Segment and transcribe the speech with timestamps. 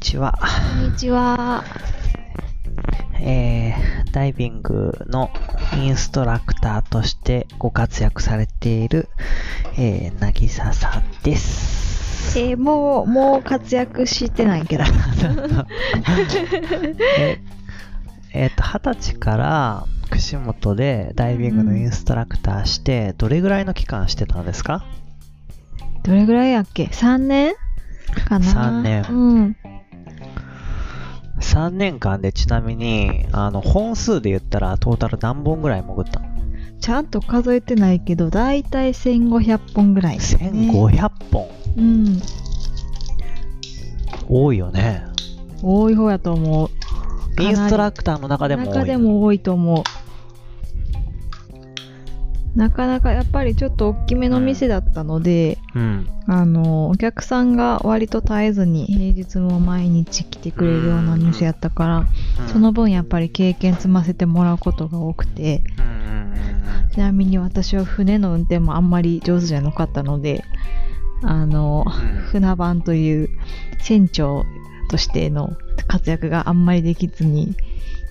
[0.00, 0.38] ちは。
[0.74, 1.64] こんにちは。
[3.20, 5.30] えー、ダイビングの
[5.76, 9.08] インストラクターとしてご活躍されている、
[9.76, 12.38] えー、なぎささんです。
[12.38, 14.84] えーもう、もう活躍してないけど。
[17.18, 17.40] え
[18.34, 24.84] えっと、二十歳から串本でダイビングのインストラクターして、どれぐらいの期間してたんですか？
[26.04, 27.54] どれぐらいやっけ ?3 年
[28.28, 28.44] かな？
[28.44, 29.56] 三年うん。
[31.40, 36.26] ?3 年間でちなみに、あの、本数で言ったらトータル何本ぐらい潜ったの？
[36.80, 40.22] ちゃんと数えてないけど、だいたい1500本ぐらい、ね。
[40.22, 41.48] ?1500 本。
[41.76, 42.20] うん。
[44.28, 45.04] 多いよね。
[45.62, 46.70] 多い方やと思う。
[47.42, 48.68] インストラクターの中でも多い。
[48.74, 49.82] 中でも多いと思う。
[52.58, 56.08] なかなかやっぱりちょっと大きめの店だったので、うん。
[56.26, 62.06] あの、お客さんが割と絶えずに平日も毎日来てくれるような店やったから、
[62.48, 70.42] その分やっぱり経験積ませてもらうことが多くて、うんうんうんちなみに私は船の運転もあんまり上手じゃなかったので、
[71.22, 72.22] あの、うん。
[72.32, 73.30] 船番という
[73.78, 74.44] 船長
[74.90, 77.54] としての活躍があんまりできずに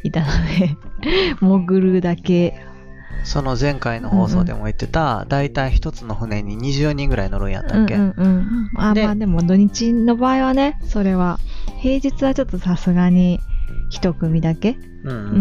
[0.04, 0.78] いたので、
[1.42, 2.66] 潜るだけ、
[3.24, 8.70] その前回の放送でも言ってた、だいたい一つの船に20人ぐらい乗るんやったっけ、うんうんうん。
[8.78, 11.40] あでまあでも土日の場合はね、それは、
[11.80, 13.40] 平日はちょっとさすがに
[13.90, 14.78] 一組だけ？
[15.04, 15.40] うんうんうんうんう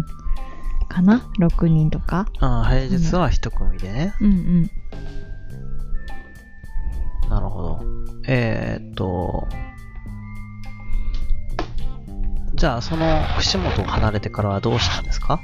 [0.00, 0.04] ん。
[0.88, 2.26] かな ?6 人とか？
[2.40, 4.14] ああ平日は一組でね。
[4.20, 4.70] うんうん。
[7.30, 7.80] なるほど。
[8.26, 9.48] えー、っと、
[12.54, 15.40] じゃあその串本を離れてからはどうしたんですか？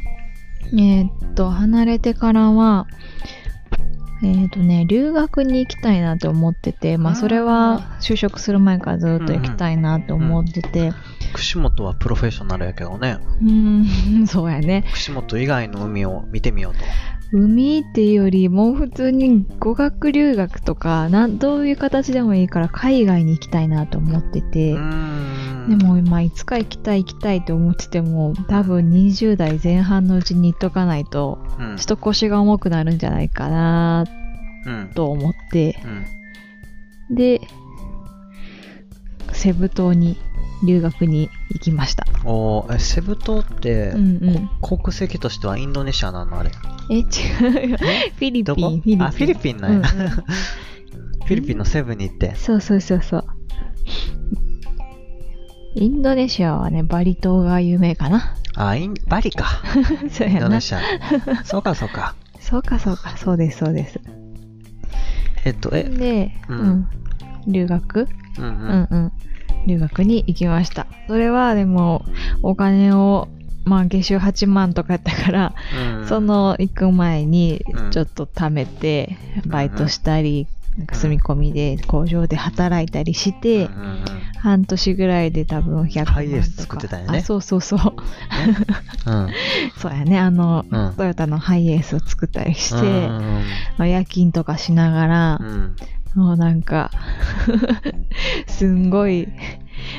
[0.72, 2.86] えーっと、離れてからは、
[4.22, 10.92] えーっとね、留学に行きたいなと思ってて、まあそれは就職する前からずっと行きたいなと思ってて、
[11.34, 13.18] 串本はプロフェッショナルやけどね。
[13.42, 14.84] うーん、そうやね。
[14.92, 16.84] 串本以外の海を見てみようと。
[17.36, 34.04] 海っていうよりもう普通に語学留学とかなんどういう形でもいいから海外に行きたいなと思ってて、でもまあいつか行きたい行きたいと思ってても多分20代前半のうちに行っとかないとうんちょっと腰が重くなるんじゃないかな
[34.66, 34.90] うん。
[34.94, 35.76] と思って
[37.10, 37.16] うん。
[37.16, 37.40] で
[39.32, 40.16] セブ島に
[40.64, 46.50] 留学に行きましたおーえセブ島って、うんうん国籍としてはインドネシアなのあれ。
[46.90, 47.00] え違
[47.66, 49.90] うよフィリピンフィリピンあ、フィリピンなんや。
[49.92, 50.10] うんうん
[51.24, 52.34] フィリピンのセブンに行って。
[52.34, 53.24] そうそうそうそう。
[55.74, 58.34] インドネシアはね、バリ島が有名かな。
[58.54, 59.46] あ、イン、バリか。
[60.10, 60.38] そうやな。
[60.38, 60.80] インドネシア。
[61.44, 62.14] そうか、そうか。
[62.40, 64.00] そうかそうか、そうですそうです。
[65.46, 66.88] えっと、え、で、ううんん、
[67.48, 68.06] 留学？
[68.38, 68.48] うんう。
[68.48, 69.12] うんんうん。
[69.66, 70.86] 留学に行きました。
[71.06, 72.04] それはでも、
[72.42, 73.28] お金を、
[73.64, 75.54] まあ月収8万とかやったから、
[75.98, 79.16] うんそ、の行く前にうんちょっと貯めて、
[79.46, 84.04] バイトしたり、なんか住み込みで工場で働いたりして、うんうんうん
[84.44, 86.12] 半年ぐらいで多分100万とか。
[86.12, 87.80] ハイエース作ってたよねあ、そうそうそう。
[89.06, 89.28] うん。
[89.80, 90.18] そうやね。
[90.18, 93.20] あの、うんトヨタのハイエースを作ったりして、うん
[93.78, 95.76] まあ、夜勤とかしながらう、ん。
[96.14, 96.90] もうなんか、
[98.46, 99.28] すんごい、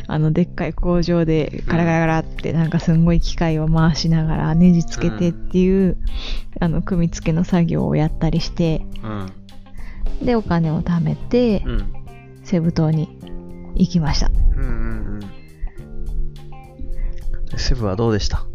[0.07, 5.97] あの、でっかい工場でガラガラガラってなんかすんごい機械を回しながらネジつけてっていう、
[6.59, 10.25] あの、組み付けの作業をやったりして、うん。
[10.25, 11.93] で、お金を貯めて、うん。
[12.43, 13.19] セブ島に
[13.75, 14.27] 行きました。
[14.27, 15.19] うんうん
[17.51, 17.57] うん。
[17.57, 18.45] セブはどうでした？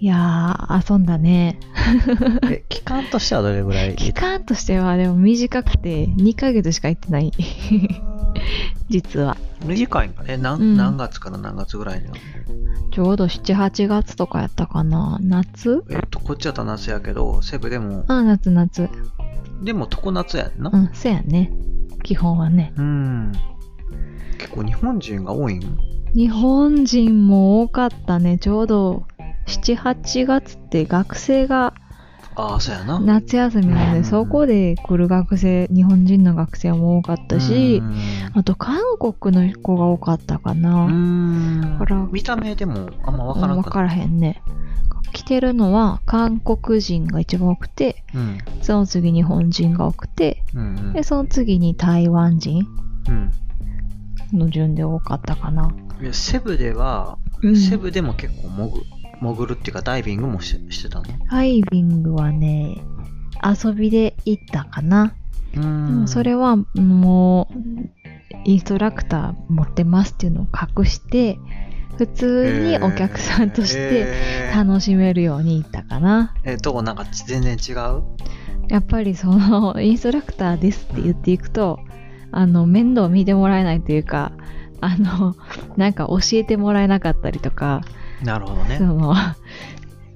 [0.00, 1.58] いやー、遊んだね。
[2.50, 3.94] え、期間としてはどれぐらい？
[3.96, 7.32] 期間としてはでも短くて2ヶ月しか行ってない。
[8.90, 9.36] 実は。
[9.64, 12.06] 短いんかえ、なんうん何月から何月ぐらいに
[12.90, 15.18] ちょうど7、8月とかやったかな。
[15.22, 15.84] 夏？
[15.90, 18.88] えっと、こっちはと夏やけど、セブでも、あ、夏夏。
[19.62, 20.70] でも常夏やんな？
[20.72, 21.50] うん、そうやね。
[22.02, 22.74] 基本はね。
[22.76, 23.32] うん。
[24.38, 25.78] 結構日本人が多いん？
[26.14, 28.36] 日本人も多かったね。
[28.38, 29.06] ちょうど
[29.46, 31.74] 7、8月って学生が
[32.36, 32.98] ああ、そうやな。
[32.98, 37.80] 夏休みなので、うんそこで来る学生、日本人の学生も多かったし、
[38.32, 41.76] あと韓国の子が多かったかうな。
[41.78, 44.42] から見た目でもあんまわからんからへんね。
[45.12, 48.38] 来てるのは韓国人が一番多くて、うん。
[48.62, 52.66] その次日本人が多くて、うんうんで、その次に台湾人
[53.08, 53.30] うん。
[54.36, 55.72] の順で多かったかな。
[56.02, 58.70] いやセブでは、うんセブでも結構潜
[59.20, 61.04] 潜るっていうかダイビングもししてたの？
[61.30, 62.78] ダイビングはね、
[63.42, 65.14] 遊びで行ったかな。
[65.54, 67.54] うでんもそれはもう、
[68.44, 70.46] インストラクター持ってますっていうのを
[70.78, 71.38] 隠して、
[71.96, 74.56] 普通にお客さんとしてえー。
[74.64, 76.34] 楽しめるように行ったかな。
[76.44, 78.02] えどうなんか全然違う？
[78.68, 81.78] やっぱりその、インストラクターですって言っていくと、
[82.32, 84.32] あの、面倒見てもらえないというか、
[84.80, 85.36] あの、
[85.76, 87.82] なんか教えてもらえなかったりとか、
[88.24, 88.78] なるほどね。
[88.78, 89.14] その、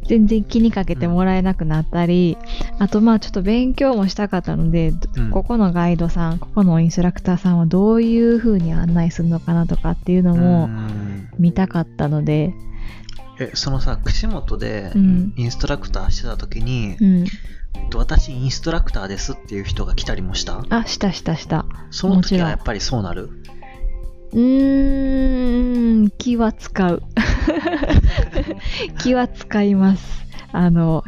[0.06, 2.38] 全然気にかけてもらえなくなったり、
[2.78, 5.31] あとまあちょっと勉強もしたかったので、うん。
[5.31, 11.28] ここのガイドさん、ここのインストラクターさんはどういう風に案内するのかなとかっていうのうもん。
[11.38, 12.55] 見たかったので、
[13.38, 15.34] えそのさ串本でうん。
[15.37, 17.25] インストラクターしてた時に、うん。
[17.25, 20.64] えっと私インストラクターですっていう人が来たりもした？
[20.70, 21.66] あ、したしたした。
[21.90, 23.31] その時はやっぱりそうなる？
[24.32, 27.02] うーん、気は使う。
[28.99, 30.27] 気は使います。
[30.53, 31.05] あの、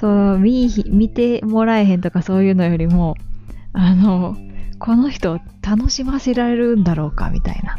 [0.00, 3.16] そう、見見てもらえへんとかそういうのよりも、
[3.72, 4.36] あの、
[4.78, 7.76] この人楽しませられるんだろうかみたいな。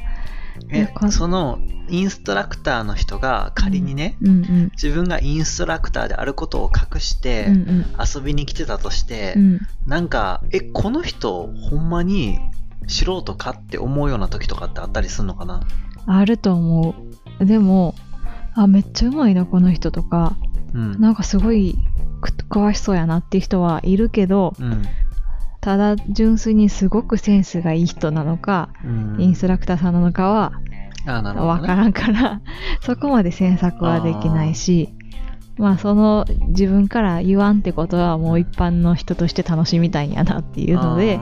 [1.12, 1.60] その
[1.90, 4.72] インストラクターの人が仮にね、うんうん。
[4.72, 7.86] 自分がインストラクターであることを隠してうんうん。
[8.00, 12.40] 遊びに来てたとして、うん、なんかえこの人ほんまに
[12.88, 15.62] 素人かって思うような時とかってあったりするのかな？
[16.06, 17.11] あると思う。
[17.46, 17.96] でも、
[18.54, 20.36] あ、めっちゃうまいな、この人とか、
[20.74, 21.02] うん。
[21.02, 21.76] なんかすごい
[22.22, 24.84] く詳しそうやなっていう人はいるけど、うん。
[25.60, 29.18] ただ純粋にすごくセンスがいい人なのか、うん。
[29.20, 30.54] インストラクターさんなのかは
[31.06, 32.42] あなるほど、ね、わからんから、
[32.82, 34.90] そこまで詮索はできないし、
[35.58, 41.20] まあその自分から言わんってことはもう一般の人として楽しみたいんやなっていうので、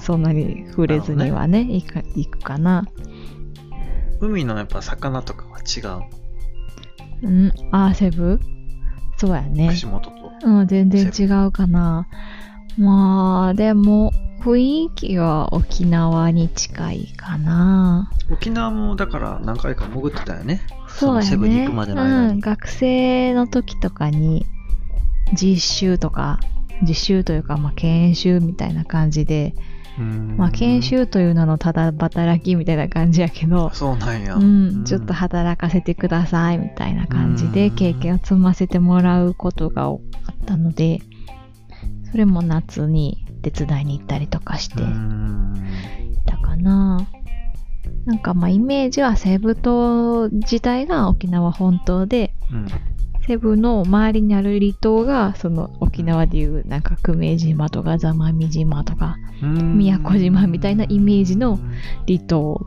[0.00, 2.86] そんなに触れずにはね、いくかな。
[4.20, 6.26] 海のやっぱ魚とかは違う
[7.22, 8.40] うん、アーセブ
[9.16, 9.68] そうやね。
[9.68, 12.06] 串本とうん、全然違うかな。
[12.76, 18.10] まあ、でも、雰囲気は沖縄に近いかな。
[18.30, 21.24] 沖縄もだから何回か潜ってたよねそうやね。
[21.24, 24.46] のセブンに行くまでの間うん、に、学生の時とかに、
[25.32, 26.38] 実習とか、
[26.82, 34.34] 実習というか、まあ、研修みたいな感じで、うんまあ、研修という名のただ働きみたいな感じやけど、そうなんや。
[34.34, 37.74] うん、ちょっと働かせてくださいみたいな感じでうん。
[37.76, 41.00] 経験を積ませてもらうことが多かったので、
[42.10, 45.54] それも夏に手伝いに行ったりとかしてうん。
[46.26, 47.06] たかな。
[48.04, 52.68] なんかまあイメージはセブ島自体が沖縄本島で、うん
[53.26, 59.78] セブの周りにある離島がその沖縄でいうなんか久米島とか座間味島とかうん。
[59.78, 61.58] 宮古島みたいなイメージの
[62.06, 62.66] 離島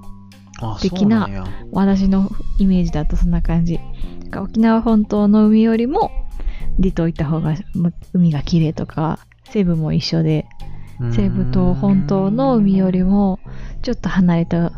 [0.62, 1.30] あ的な
[1.72, 3.80] 私のイメージだとそんな感じ。
[4.38, 6.12] 沖縄本島の海よりも
[6.80, 9.20] 離島行った方がま海が綺麗とか
[9.50, 10.46] 西部も一緒で
[11.12, 13.40] 西部島本島の海よりも
[13.82, 14.72] ちょっと離れた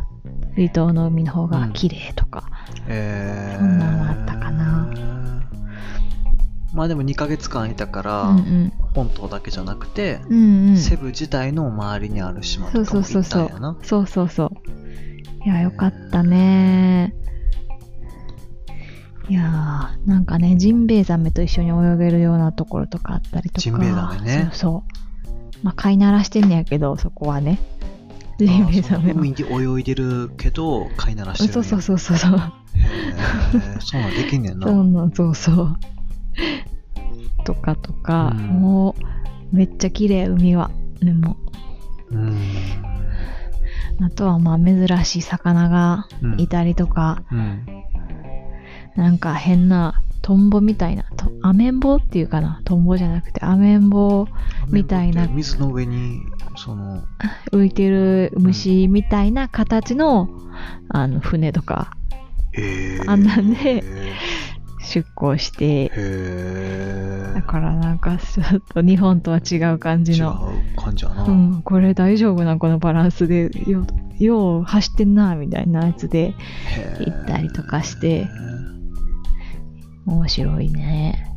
[0.55, 2.47] 離島の海の方が綺麗とか、
[2.87, 3.59] えー。
[3.59, 5.40] そんなんはあったかな
[6.73, 8.73] まあでも2ヶ月間いたから、うんうん。
[8.93, 10.77] 本島だけじゃなくて、うんうん。
[10.77, 14.51] セブ自体の周りにある島とかもそうそうそう行ったんやなそうそうそう。
[15.45, 17.13] いやよかったね。
[19.29, 23.61] いやーなんかねジンベエザメと一緒に泳げるようなところとかあったりとか。
[23.61, 24.49] ジンベエザメね。
[24.51, 25.65] そうそう。
[25.65, 27.59] まあ飼いならしてんねやけどそこはね。
[28.39, 32.41] ジンベエザメ海に泳いでるけど飼いならしてるそうそうそうそうそう。
[33.79, 34.67] そうなんできんねんな。
[34.71, 35.77] そうそうそう
[37.45, 38.47] とかとか、うん。
[38.61, 38.95] も
[39.51, 40.71] うめっちゃ綺麗海は。
[40.99, 41.37] でも。
[42.11, 42.37] うん。
[44.03, 46.07] あとはまあ珍しい魚が
[46.37, 47.65] いたりとか、うん。
[48.95, 51.03] なんか変なトンボみたいな。
[51.17, 52.61] とアメンボっていうかな。
[52.65, 54.27] トンボじゃなくてアメンボ
[54.69, 55.27] みたいな。
[55.27, 56.19] 水の上に
[56.57, 57.03] その
[57.51, 60.29] 浮いてる虫みたいな形の
[60.89, 61.91] あの船とか。
[62.53, 63.09] へー。
[63.09, 63.83] あんなんでへ
[64.91, 65.89] 出港して。
[65.89, 67.33] ー。
[67.33, 73.49] だからなんかちょっと日本とは違う感じ違のう感じやな、うん、これ大丈夫なこのバランスで。
[73.69, 73.85] よ
[74.19, 76.35] よう走ってんなみたいなやつで
[76.99, 78.27] 行ったりとかして。
[80.05, 81.33] 面白いね。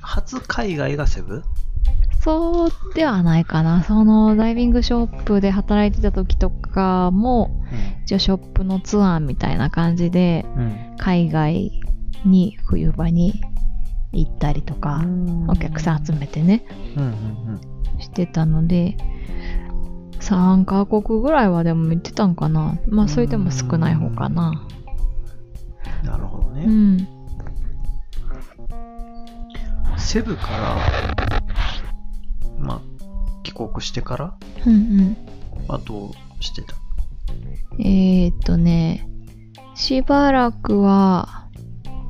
[0.00, 1.42] 初海外がセブ
[2.20, 3.82] そうではないかな。
[3.82, 7.62] そのダイビングショップで働いてた時とかも
[8.04, 10.96] 一応ショップのツアーみたいな感じでうん。
[10.96, 11.70] 海外
[12.24, 13.40] に冬場に
[14.12, 15.50] 行ったりとかうん。
[15.50, 16.64] お客さん集めてね
[17.98, 18.96] してたので
[20.20, 22.78] 3カ国ぐらいはでも行ってたんかな。
[22.88, 24.66] まあそれでも少ない方かな。
[24.68, 24.74] うん
[26.04, 27.08] なるほどね、うん。
[29.96, 30.76] セブから
[32.58, 32.80] まあ
[33.42, 35.16] 帰国してからうんうん。
[35.68, 36.74] あとしてた。
[37.80, 39.08] えー、っとね、
[39.74, 41.43] しばらくは、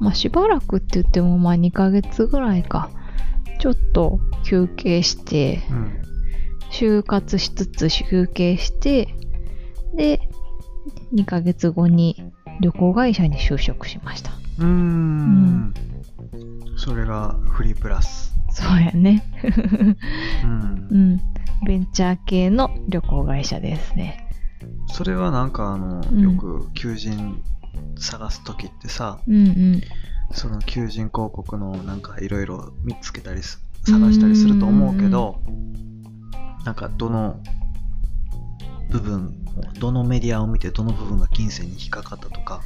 [0.04, 2.90] まあしばらくって言ってもまあ2ヶ月ぐらいか。
[3.58, 6.02] ちょっと休憩して、うん。
[6.70, 9.08] 就活しつつ休憩して、
[9.96, 10.20] で、
[11.14, 12.30] 2ヶ月後に
[12.60, 14.32] 旅行会社に就職しました。
[14.58, 15.74] うーん。
[16.76, 18.34] それがフリープラス。
[18.50, 19.24] そうやね。
[20.44, 20.98] うんう。
[20.98, 21.20] ん。
[21.66, 24.28] ベンチャー系の旅行会社ですね。
[24.88, 27.42] それはなんかあの、うんよく求人
[27.98, 29.80] 探すときってさ、うんうん。
[30.32, 35.42] その求人広告のなんかいろいろ見つけたりす探したりすると思うけど、
[36.64, 37.40] なんかどの
[38.90, 42.62] 部分を、どのメディアを見てどの部分が金銭に引っかかったとか、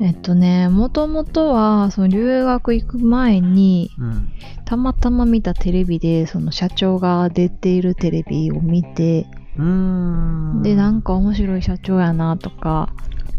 [0.00, 4.28] えっとね、もともとは、その留学行く前に、うん。
[4.64, 9.26] たまたま見たテレビで、その社長が出ているテレビを見て、
[9.58, 10.62] うーん。
[10.62, 12.88] で、なんか面白い社長やなとか、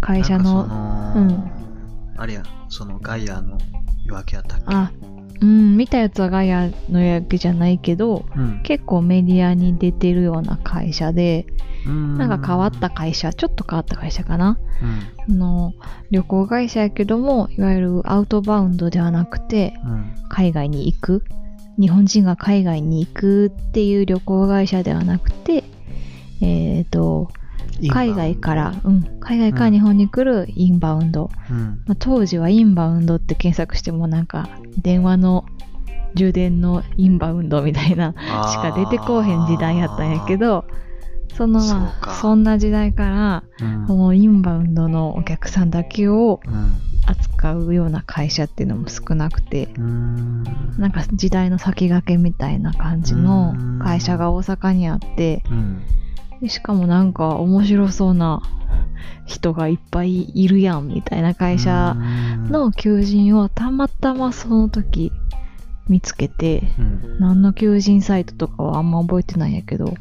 [0.02, 1.52] 会社の、なん
[2.18, 3.58] あれや、そのガイアの
[4.06, 4.66] 夜明けやったっけ？
[4.68, 4.92] あ、
[5.42, 8.62] うん、見たやつはガイアの予約じゃないけど、うん。
[8.64, 11.46] 結構メディアに出てるような会社で、
[11.86, 14.60] ななんか変わった会社、ちょっと変わった会社かな？
[15.28, 15.36] うん。
[15.36, 15.74] あの、
[16.12, 20.14] 旅行会社やけども、いわゆるアウトバウンドではなくて、うん。
[20.30, 21.24] 海外に行く？
[21.80, 25.64] 日本人が海外に行くっていう旅行会社ではなくて、
[26.42, 27.30] えっ、と、
[27.90, 31.30] 海外から、うん、海外から日本に来るインバウンド。
[31.50, 31.84] うん。
[31.86, 35.46] まあ、当時はインバウンドって検索してもなんか、電話の
[36.16, 40.66] 充電のインバウンドみたいなしか出てこうへん時代やったんやけど、
[41.36, 46.74] そのそうまかあ、そんな時代から、うん、このインバウンドのお客さんだけをうん。
[47.04, 50.44] 扱うような会社っていうのも少なくて、うーん。
[50.78, 55.82] なんか時代の先駆けみたいな感じのうん会社が大阪にあって、うん。
[56.42, 58.42] でしかもなんか面白そうな
[59.26, 61.96] 人がいっぱいいるやんみたいな会社
[62.50, 65.12] の求人をたまたまその時
[65.88, 69.94] 見つけて、うん、何の求人サイトとかはあんま覚えてないんやけど、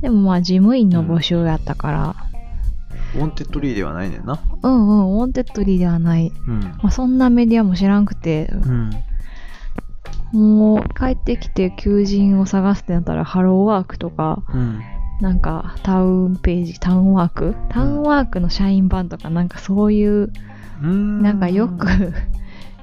[0.00, 2.16] でもまあ事務員の募集やったから、
[3.14, 4.40] ウォンテッドリーではないねんな。
[4.62, 6.32] うんうん、ウォンテッドリーではない。
[6.46, 6.60] うん。
[6.60, 8.90] まあ、そんなメディアも知らんくて、うん。
[10.32, 14.80] もう帰ってきて求人を探すってなったらハローワークとか、うん。
[15.20, 17.54] なんかタウンページ、タウンワーク？
[17.68, 20.32] タウンワークの社員版とかなんかそういう、
[20.82, 21.22] うん。
[21.22, 22.12] なんかよく、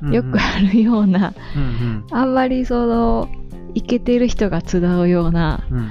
[0.02, 3.30] うん、よくあるような、うんあんまりその、
[3.74, 5.78] イケてる人が集うようなうん。
[5.78, 5.90] うん。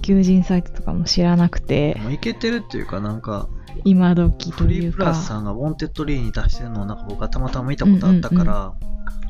[0.00, 3.48] 求人サイトとかも知らなくて、いけてるっていうか、なんか、
[3.84, 4.64] 今時というか。
[4.64, 8.72] フリープラスさんがウォンテッドリーに出してるのをなんか僕はたまたま見たことあったから、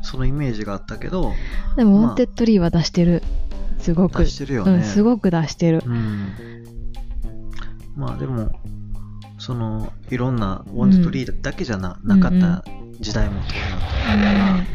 [0.02, 1.33] そのイメージがあったけど、
[1.76, 3.23] でも、まあウォンテッドリーは出してる。
[3.78, 4.25] すごく。
[4.25, 4.73] 出してるよね。
[4.73, 5.83] うん、すごく出してる。
[5.85, 6.33] うん。
[7.97, 8.52] まあでも、
[9.38, 12.64] その、いろんなウォンテッドリーだけじゃな,、なかった
[13.00, 14.67] 時代もそうなったから、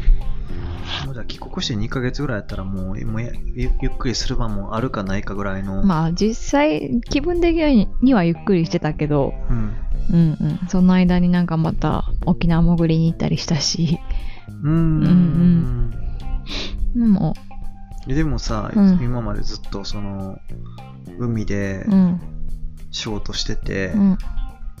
[1.04, 7.56] もうじゃあ帰国して2ヶ月ぐらいやったらもうもゆっくりする場もあるかないかぐらいの、まあ実際気分的
[8.00, 9.76] にはゆっくりしてたけど、うん、
[10.10, 13.98] うんうん、その間になんかまた沖縄潜りに行ったりしたし、
[14.48, 15.90] うーんうん
[16.94, 17.34] でも、
[18.06, 18.98] でもさ、うん。
[19.02, 20.38] 今までずっとその
[21.18, 22.20] 海でうん、
[22.90, 24.18] 仕事してて、うん、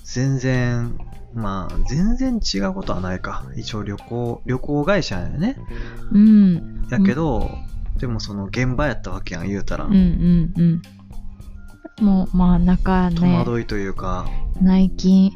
[0.04, 0.96] 全然
[1.34, 3.44] まあ全然違うことはないか。
[3.56, 5.56] 一応旅行旅行会社やね。
[6.12, 7.50] うん、やけど、
[7.98, 12.04] でもその現場やったわけやん言うたら、うん、うん、うん。
[12.04, 14.26] もう、まあ、中戸ね、惑いというか、
[14.60, 15.30] 内勤、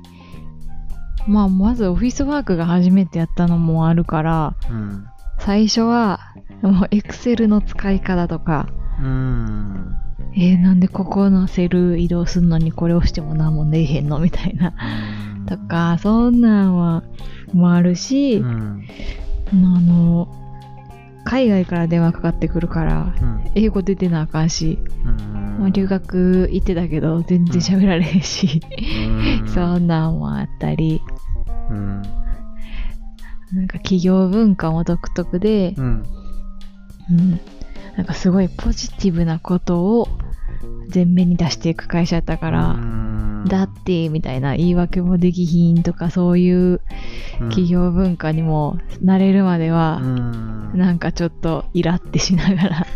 [1.28, 5.06] まあ、まずオフィスワークが初めてやったのもあるから、うん。
[5.38, 6.18] 最初は、
[6.62, 8.68] もうエクセルの使い方とか、
[9.00, 9.96] うーん。
[10.34, 14.18] えー、なんでここのセル移動すんのにこれ押しても何も出えへんの？
[14.18, 14.74] みたいな。
[15.32, 17.02] うんとか、そんなんは、
[17.52, 18.84] もあるし、うん
[19.52, 20.28] あの、
[21.24, 23.50] 海外から電話かかってくるから、うん。
[23.54, 25.58] 英語出てなあかんし、うん。
[25.58, 28.60] まあ、留学行ってたけど、全然喋られへんし、
[29.40, 29.48] うん。
[29.48, 31.00] そんなんもあったり、
[31.70, 32.02] うん。
[33.52, 36.04] なんか企業文化も独特で、うん。
[37.10, 37.40] うん、
[37.96, 40.08] なんかすごいポジティブなことを
[40.94, 46.80] 前面に出していく会社やったから、うんだってみたいな言い訳もできひんとかそういう
[47.50, 50.78] 企業文化にも慣れるまではう、ん。
[50.78, 52.86] なんかちょっとイラってしながら、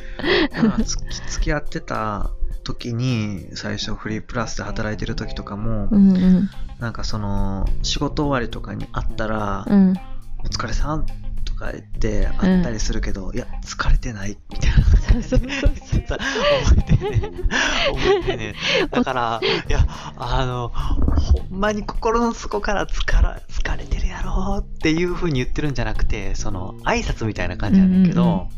[1.24, 2.30] 付き合ってた
[2.64, 6.50] 時に最初フリープラスで働いてる時とかも、うんうん。
[6.78, 9.94] なんかその仕事終わりとかに会ったら「うん
[10.40, 11.14] お疲れさん」と
[11.62, 14.84] かか言ってあったりするけど、いや、疲れてないみたいな。
[14.84, 15.70] そうそうそう
[16.08, 16.18] そう。
[16.18, 17.20] 覚えてね。
[17.20, 18.54] 覚えてね。
[18.90, 28.48] だから、いや、あの、ほんまに心の底から疲ら疲れてるやろっていう風に言ってるんじゃなくて、その、挨拶みたいな感じなんだけど、うんうんうん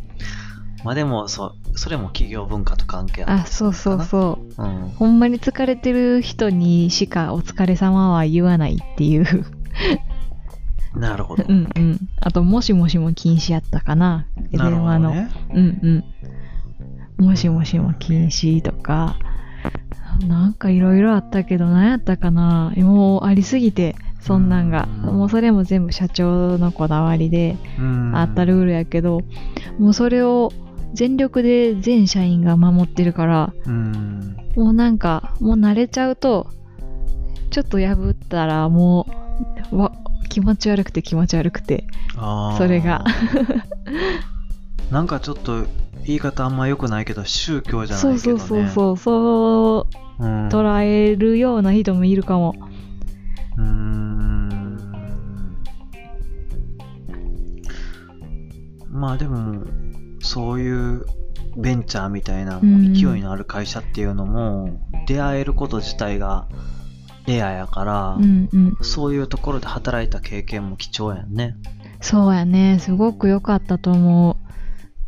[0.84, 4.62] まあでも、そう、それも企業文化と関係あるあ、そうそうそう。
[4.62, 4.66] う。
[4.66, 4.88] うん。
[4.90, 9.46] ほんまに疲れてる人にしかお疲れ様は言わないっていう。
[10.96, 11.44] なるほど。
[11.48, 11.98] うんうん。
[12.20, 14.26] あと、もしもしも禁止やったかな。
[14.52, 15.08] なるほ電話の。
[15.10, 15.30] どね。
[15.54, 16.04] うん
[17.18, 17.24] うん。
[17.24, 19.16] もしもしも禁止とか、
[20.28, 22.72] なんかいろいろあったけど、何やったかな。
[22.76, 24.88] もうありすぎて、そんなんが。
[25.04, 29.20] うんもうそれも全部社長のこだわりでうんあったルールやけど、
[29.78, 30.52] もうそれを
[30.94, 34.36] 全力で全社員が守ってるから、うん。
[34.56, 36.48] もうなんか、もう慣れちゃうと、
[37.50, 39.06] ちょっと破ったらも
[39.72, 39.92] う、わ
[40.24, 41.84] 気持ち悪くて気持ち悪くて、
[42.58, 43.04] それが。
[44.90, 45.64] なんかちょっと
[46.04, 48.38] 言い方あんま良くないけど、宗教じゃなそいうけどね。
[48.40, 49.88] そうそうそう、そ
[50.20, 50.48] ううん。
[50.48, 52.54] 捉えるような人もいるかも。
[53.56, 54.78] うーん
[58.90, 59.64] まあでも、
[60.20, 61.04] そういう
[61.56, 66.46] ベンチャーみたいな、勢いのある会社っていうのも、出会えること自体が
[67.26, 68.76] レアやから、うんうん。
[68.82, 71.56] そういうところで働いた経験も貴重やんね。
[72.00, 72.78] そうやね。
[72.80, 74.36] すごく良かったと思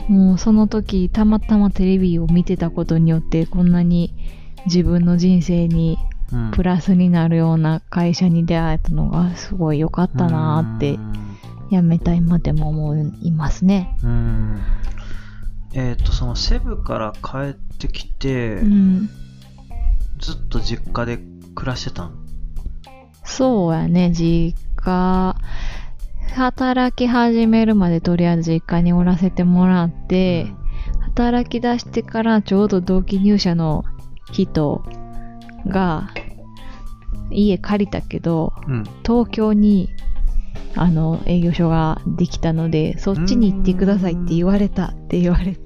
[0.08, 0.12] う。
[0.12, 4.14] もうその時、たまたまテレビを見てたことによって、こんなに
[4.66, 5.98] 自分の人生に
[6.32, 11.26] うん、プラスになるような会社に出会えたのがすごい良かったなーってう、ん
[11.70, 13.96] 辞めた今でも思いますね。
[14.02, 14.60] うん。
[15.74, 19.10] えっ、と、そのセブから帰ってきて、うん。
[20.18, 21.18] ずっと実家で
[21.56, 22.26] 暮らしてたん
[23.24, 25.36] そうやね、実家、
[26.36, 30.46] 働き始めるまでとりあえず実家におらせてもらって、
[31.00, 33.84] 働き出してからちょうど同期入社の
[34.30, 34.84] 人
[35.66, 36.10] が
[37.30, 38.84] 家借りたけど、うん。
[39.04, 39.90] 東京に
[40.76, 45.58] あの営業所ができたので、そっちに行ってくださいって言われたって言われっ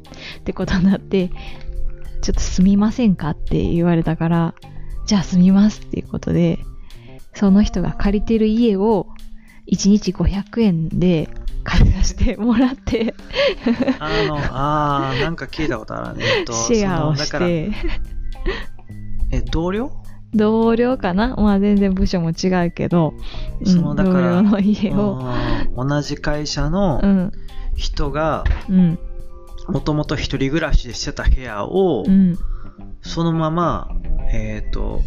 [0.45, 1.31] てことになって、
[2.23, 4.55] ちょっと住みませんかって言われたから、
[5.11, 6.61] じゃあ住みますっていうことで、
[7.35, 9.09] その人が借りてる家を
[9.67, 11.29] 1日500円で
[11.65, 13.17] 借りさせてもらって、
[13.99, 16.25] あの、あー、なんか聞いたことあるね。
[16.39, 17.73] えっと、シェアをして、
[19.33, 19.91] え、同僚？
[20.33, 21.35] 同僚かな？
[21.35, 23.15] まあ全然部署も違うけど、
[23.61, 25.19] うんそのだからの家を、
[25.75, 27.33] うん同じ会社のうん、
[27.75, 28.97] 人が、うん、
[29.67, 32.39] もともと一人暮らしでしてた部屋を、うん、
[33.03, 33.91] そのまま、
[34.33, 35.03] えっ、と、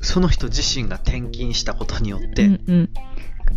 [0.00, 2.90] その人自身が転勤したことによって、うんうん、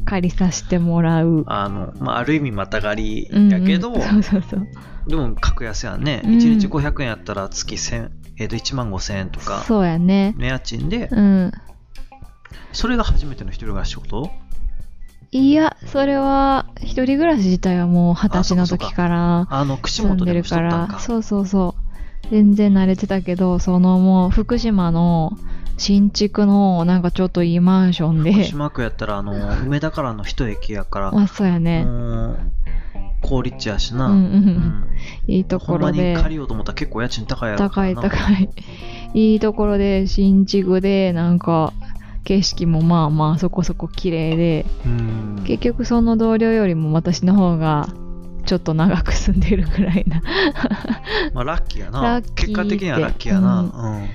[0.06, 1.44] 借りさせてもらう。
[1.48, 4.68] あの、まあ、ある意味またがりうんやけど、うんそうそうそう。
[5.08, 6.22] でも格安やんね。
[6.24, 10.36] うん1日500円やったら月1000、えっ、と、1万5000円とか、そうやね。
[10.38, 11.52] の家賃で、うん。
[12.72, 14.32] それが初めての一人暮らしってこと？
[15.32, 21.00] いや、それは、一人暮らし自体はもう二十歳の時からあの、串住ん本でるから、。
[21.00, 21.87] そうそうそう。
[22.32, 25.32] 全然慣れてたけど、そのもう福島の
[25.78, 29.34] 新築のなんかちょっといいマンションで、福島区やったら、あの、
[29.66, 31.86] 梅田からの一駅やから、まあそうやね。
[31.86, 32.40] もう、
[33.22, 34.08] 高立地やしな。
[34.08, 34.84] うんうんうん
[35.28, 37.96] いいとほんまにころで、借りようと思ったら結構家賃高いやろか高い。
[37.96, 38.50] 高い。
[39.14, 41.74] いいところで、新築で、なんか、
[42.24, 45.44] 景色もまあまあそこそこ綺麗で、うん。
[45.46, 47.88] 結局その同僚よりも私の方が
[48.48, 50.24] ちょっと長く住んでるぐらいな。
[51.34, 52.22] まあ、ラッキーやな。
[52.36, 53.60] 結果的にはラッキーやな。
[53.60, 53.70] うんう
[54.06, 54.08] ん。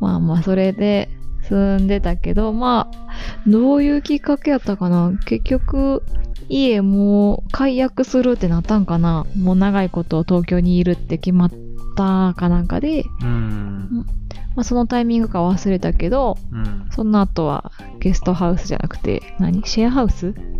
[0.00, 1.10] まあまあそれで
[1.48, 3.14] 住んでたけど、まあ、
[3.46, 6.02] どういうきっかけやったかな結局、
[6.48, 11.50] 家もう解約するってなったんかなもう長いこと東京にいるって決まっ
[11.96, 14.06] たかなんかで、うん。
[14.54, 16.86] まあそのタイミングか忘れたけど、うん。
[16.90, 19.66] その後はゲストハウスじゃなくて、何？
[19.66, 20.28] シェアハウス？
[20.28, 20.54] うん。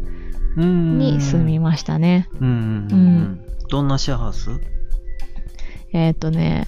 [0.56, 2.28] に住みましたね。
[2.40, 3.40] うん。
[3.68, 4.50] どんなシェアハウス？
[5.92, 6.66] えっ、とね、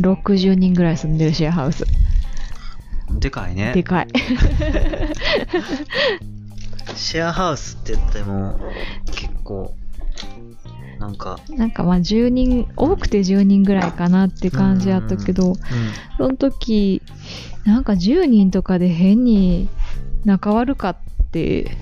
[0.00, 1.84] 60人ぐらい住んでるシェアハウス。
[3.18, 3.82] でかいねで。
[3.82, 4.08] かい。
[6.94, 8.58] シェアハウスって言っても、
[9.06, 9.74] 結構、
[10.98, 15.54] なんか、なんかまあ10人、多くて10人ぐらいかなって感じやったけど、う
[16.18, 17.02] その時、
[17.64, 19.68] なんか10人とかで変に
[20.24, 20.96] 仲悪かっ
[21.30, 21.76] て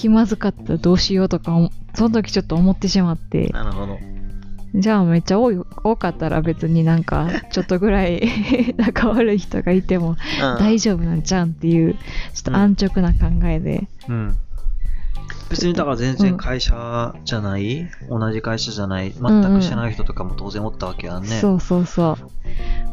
[0.00, 3.98] 気まずかったらどうしようとか思、その時ちょっと思ってしまってん。、なるほど。
[4.74, 8.22] じゃあめっちゃ多い多かったら別になんかちょっとぐらい
[8.78, 10.16] 仲悪い人がいても
[10.58, 12.00] 大丈夫なんちゃうんっていうちょ
[12.40, 14.36] っと安直な考えで、うん。
[15.50, 21.28] 別にだから全然会社じゃない、同じ会社じゃない、全く知らない人とかも当然おったわけやんね。
[21.28, 22.16] そうそうそ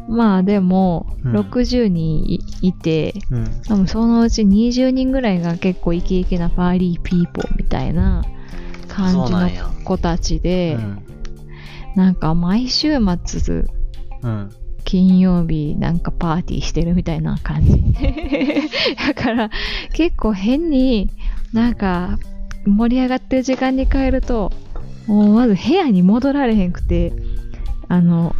[0.08, 0.12] う。
[0.12, 3.62] まあでも、うん60人いて、うん。
[3.66, 8.24] 多分そのうち20人ぐらいが結構イケイケなパーリーピーポーみたいな
[8.88, 9.48] 感じの。
[9.84, 11.02] 子たちで、うん。
[11.94, 13.64] なんか毎週末
[14.22, 14.50] うん。
[14.84, 17.84] 金曜日なんかパーティーしてるみたいな感じ。
[19.06, 19.50] だから
[19.92, 21.10] 結構変に
[21.52, 22.18] なんか
[22.66, 24.52] 盛り上がってる時間に帰ると、
[25.06, 27.12] もうまず部屋に戻られへんくて、
[27.88, 28.34] あの、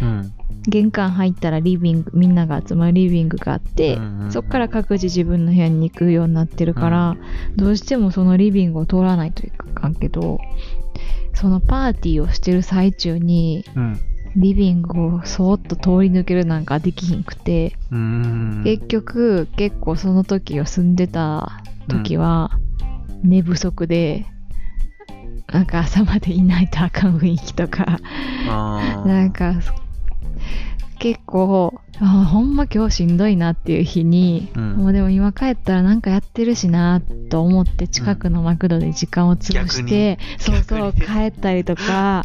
[0.00, 0.32] うん。
[0.68, 7.16] 玄関入ったらリビング、みんなが集まるリビングがあって、うんうんうんそっから各自自分の部屋に行くようになってるから、
[7.56, 10.38] どうしてもそのリビングを通らないといかんけど、
[11.34, 14.00] そのパーティーをしてる最中に、うん。
[14.34, 18.62] リビングをそーっと通り抜けるなんかできひんくて、うーん。
[18.64, 22.58] 結局結構その時を住んでた時は
[23.22, 24.26] 寝不足で、
[25.52, 27.98] なんか朝までいないとあかん雰囲気とか、
[28.46, 29.54] なんか
[31.02, 34.72] 結構あほんま今日しんどいなっていう日に、うん。
[34.76, 41.06] もうでも今帰ったらなんかやってるしなと思って近くのマクドで時間を潰して、そうそう逆に。
[41.06, 42.24] 帰ったりとか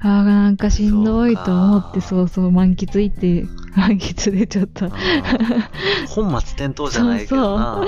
[0.00, 4.88] あーなんかしんどいと思ってそそうそう満喫行って満喫でちょっと。
[6.08, 7.84] 本末転倒じゃないけどな。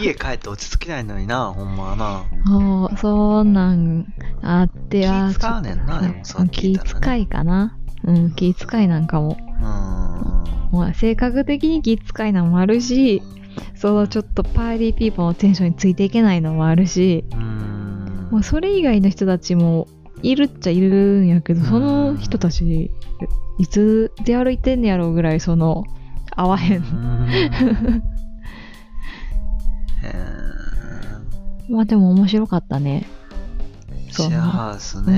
[0.00, 2.24] 家帰って落ち着きないのにな、ほんまはな。
[2.46, 4.06] そうそんなん
[4.42, 7.00] あってあー気使うねんな、でもそう聞気いたら、ね。
[7.00, 9.36] 遣いかなうん気遣いなんかも。
[10.72, 13.22] まあ、性格的に気遣いなのもあるし、
[13.74, 17.24] そのちょっとパーリーピーポーのテンションについていけないのもあるし。
[18.30, 19.86] まあ、それ以外の人たちも
[20.22, 22.90] いるっちゃいるんやけど、その人たち、
[23.58, 25.84] いつ出歩いてんねやろうぐらい、その、
[26.34, 26.76] 合わへ。
[26.76, 27.32] うん
[31.68, 33.06] まあでも面白かったね。
[34.10, 35.12] ーそうシェアハウスうんね。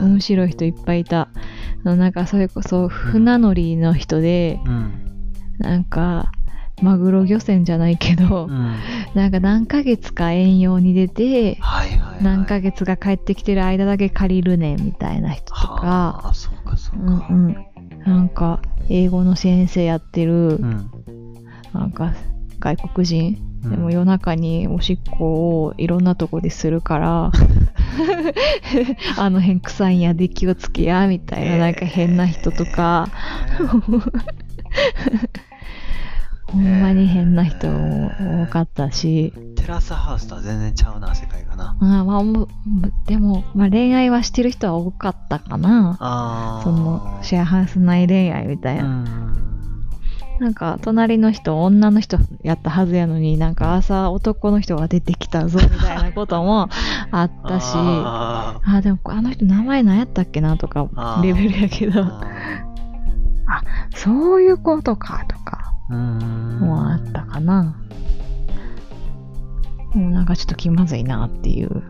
[0.00, 1.28] うん、面白い人いっぱいいた。
[1.84, 5.00] あのなんかそれこそ船乗りの人で、うん。
[5.58, 6.32] なんか、
[6.82, 8.76] マグロ漁船じゃないけど、うん。
[9.14, 12.24] なんか何ヶ月か遠洋に出て、はいはい、はい。
[12.24, 17.28] 何ヶ月が帰ってきてる間だけ借りるねんみたいな人とか、はあ、そうかそうか。
[17.30, 17.66] うんうん、
[18.04, 20.90] なんか英語の先生やってる、うん。
[21.72, 22.14] なんか
[22.58, 27.32] 外国人、うんでも夜中におしっこをいろんなとこでするから、
[29.18, 33.08] あの辺臭いんやで気をつけやみたいな、なんか変な人とか、
[36.46, 41.76] ほんまに変な人多かったし、テラスハウスとは全然ちゃうな、世界がな。
[41.80, 42.22] あーまあ、
[43.06, 45.96] でも、まあ、恋愛はしてる人は多かったかな。
[46.00, 46.62] ああ。
[46.62, 49.04] その、シェアハウス内恋愛みたいな。
[50.38, 50.44] うん。
[50.44, 56.68] なんか、隣の人、女の人やったはずやのに、なんか朝男の人が出てきたぞ、みたいなことも
[57.10, 60.88] あったし、ああでも、あの人名前何やったっけなとか
[61.22, 62.20] レベルやけど、ー
[63.94, 65.74] そういうことか、とか。
[65.88, 67.76] もあったかな。
[69.92, 71.82] もうなんかちょっと気まずいなっていう。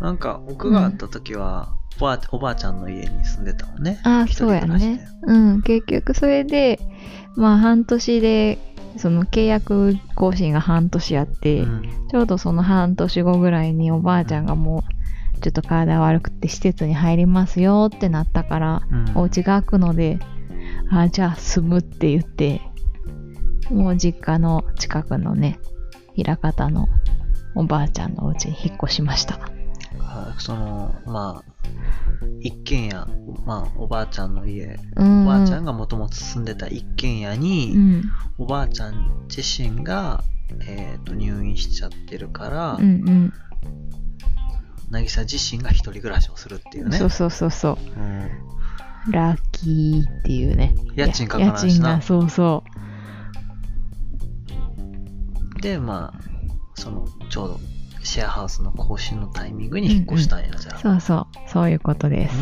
[0.00, 4.00] なんか、僕が会った時は、おばあおばあちゃんの家に住んでたもんね。
[4.02, 5.06] ああ、そうやね。
[5.22, 6.80] うん、結局それで、
[7.36, 8.58] まあ半年で、
[8.96, 14.84] その契約更新が半年あって、うんちょうどその半年後ぐらいにおばあちゃんがも
[15.36, 20.18] う、ちょっと体悪くて施設に入りますよってなったから、うんお家が空くので、
[20.90, 22.60] あじゃあ住むって言って、
[23.70, 25.58] もう実家の近くのね、
[26.14, 26.88] 平方の
[27.54, 29.38] おばあちゃんのお家に引っ越しました。
[30.00, 31.53] あその、まあ、
[32.40, 33.06] 一軒家、
[33.44, 35.22] まあ、おばあちゃんの家、うん。
[35.24, 38.02] おばあちゃんがもともと住んでた一軒家に、うん。
[38.38, 40.22] おばあちゃん自身が、
[40.66, 43.32] えー、と入院しちゃってるから、うんうん。
[44.90, 46.98] 渚自身が一人暮らしをするっていうね。
[46.98, 48.00] そうそうそうそう。
[48.00, 48.54] うん
[49.10, 50.74] ラッキーっていうね。
[50.94, 52.64] 家賃かからんしな家賃が、そうそ
[55.60, 56.20] で、まあ、
[56.74, 57.60] その、ちょうど、
[58.04, 60.76] シェアハウスの更新のタイミングに引っ越したんや、じゃあ。
[60.76, 60.80] う。
[60.80, 61.26] そうそう。
[61.48, 62.36] そういうことです。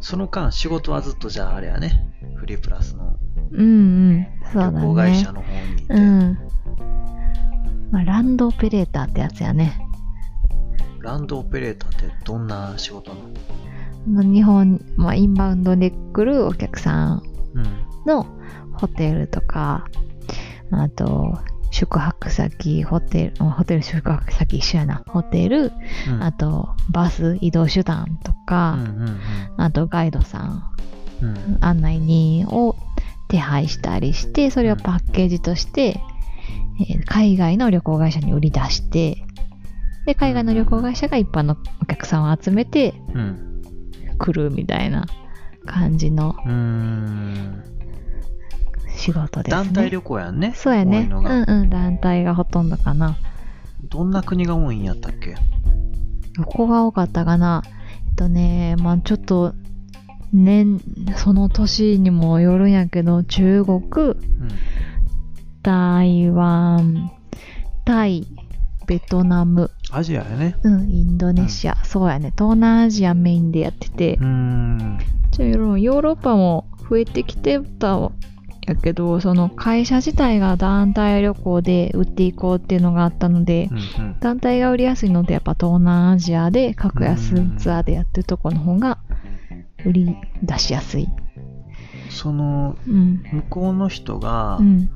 [0.00, 3.16] その間、仕事はずっとじゃああれやね、フリープラスの。
[3.50, 6.38] 旅行会社の方にいて、うん。
[7.90, 9.80] まあ、ランドオペレーターってやつやね。
[11.00, 13.20] ランドオペレーターってどんな仕事な
[14.06, 14.22] の？
[14.22, 17.22] 日本、まあ、インバウンドで来るお客さん
[17.54, 17.64] うん。
[18.06, 18.26] の
[18.74, 19.86] ホテルとか、
[20.70, 21.38] あと、
[21.70, 25.02] 宿泊先、ホテル、ホテル宿泊先一緒やな。
[25.06, 25.72] ホテル、
[26.08, 29.18] うんあと、バス、移動手段とうか、んうんうん
[29.58, 30.62] あとガイドさん
[31.22, 31.58] うん。
[31.60, 32.76] 案内人を
[33.28, 36.00] 手配したりして、それをパッケージとして、
[36.80, 39.24] えー海外の旅行会社に売り出して、
[40.06, 43.62] で、海外の旅行会社が一般のお客さんを集めてうん。
[44.18, 45.06] 来るみたいな
[45.66, 46.34] 感じの。
[48.98, 49.64] 仕事ですね。
[49.64, 50.52] 団体旅行やんね。
[50.54, 51.08] そうやね。
[51.10, 51.14] う。
[51.14, 53.16] んうん、団体がほとんどかな。
[53.88, 55.36] どんな国が多いんやったっけ？
[56.36, 57.62] どこが多かったかな？
[58.08, 59.54] えっとね、まあちょっと、
[60.32, 60.80] 年、
[61.16, 64.18] その年にもよるんやけど、中国、うん。
[65.62, 67.10] 台湾、
[67.84, 68.26] タイ、
[68.86, 70.56] ベトナム、アジアやね。
[70.62, 74.98] うん、インドネシア、そうやね、東南アジアメインでやっててうー、ん。
[75.30, 78.10] ちょヨーロッパも増えてきてた
[78.68, 84.16] やけど、その会社自体が団体旅行で売っていこうっていうのがあったので、うんうん。
[84.20, 88.98] 団体が売りやすいのってやっぱ東南アジアで格安ツアーでやってるとこの方が
[89.84, 91.08] 売り出しやすい。
[92.08, 93.22] その、うん。
[93.32, 94.90] 向こうの人がうん。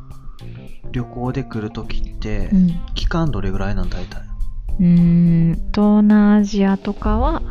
[0.90, 2.68] 旅行で来るときってう、ん。
[2.94, 4.22] 期間どれぐらいなん大体
[4.80, 7.42] うーん、東南アジアとかは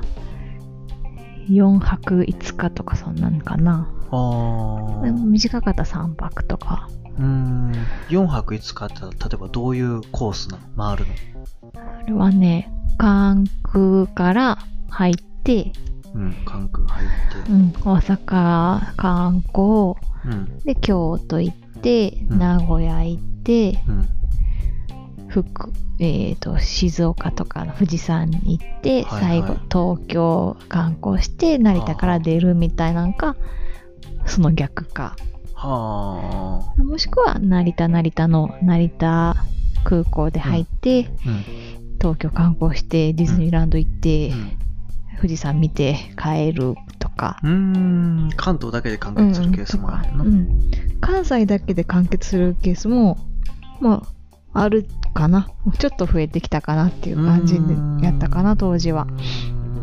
[1.49, 3.89] 4泊5日とかそんなんかな。
[4.11, 6.89] 短かったら3泊とか。
[7.17, 7.71] うーん。
[8.09, 10.95] 4泊5日って、例えばどういうコースなの？
[10.95, 11.05] 回る
[11.75, 14.57] あれはね、関空から
[14.89, 15.71] 入って、
[16.13, 16.35] のうん。
[16.45, 17.09] 関空入っ
[17.45, 17.55] てう。
[17.55, 19.95] ん、大阪観光、
[20.25, 20.59] うん。
[20.59, 24.09] で、京都行って、うん名古屋行って、うん。
[25.29, 33.35] 福、えっ、と、静岡とかの富士山に行って、はいはい最後東京観光して、成田から出るみたいなんか、
[34.31, 35.15] その逆か。
[35.53, 39.35] はもしくは、成田成田の成田
[39.83, 41.29] 空港で入って、あ。
[41.29, 41.43] うん。
[41.99, 44.57] 東京観光して、ディズニーランド行って、うん
[45.17, 47.37] 富士山見て帰るとか。
[47.43, 48.29] うーん。
[48.35, 53.17] 関東だけで完結するケースもあるの、うんうん関西だけで完結するケースも、
[53.79, 54.03] ま
[54.53, 55.47] あ、あるかな。
[55.79, 59.03] ちょっと増えてきたかなっていう感じでやったかな、当時は。
[59.03, 59.81] うーん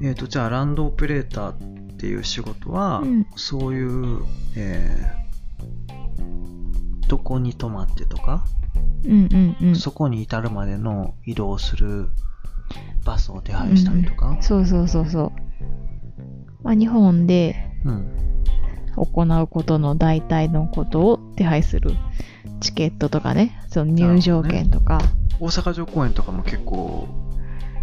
[0.00, 4.22] えっ、と、じゃあ、ランドオペレーターっていう仕事は、うんそういう、
[4.56, 5.18] えー
[7.08, 8.44] どこに泊まってとか、
[9.02, 9.76] うんうんうん。
[9.76, 12.10] そこに至るまでの移動する
[13.02, 14.36] バスを手配したりとか？
[14.42, 15.32] そうそうそうそう。
[16.62, 17.56] まあ、日本で
[17.86, 18.14] うん。
[18.96, 21.92] 行うことの大体のことを手配する
[22.60, 25.00] チケットとかね、その入場券とか、
[25.40, 27.08] 大阪城公園とかも結構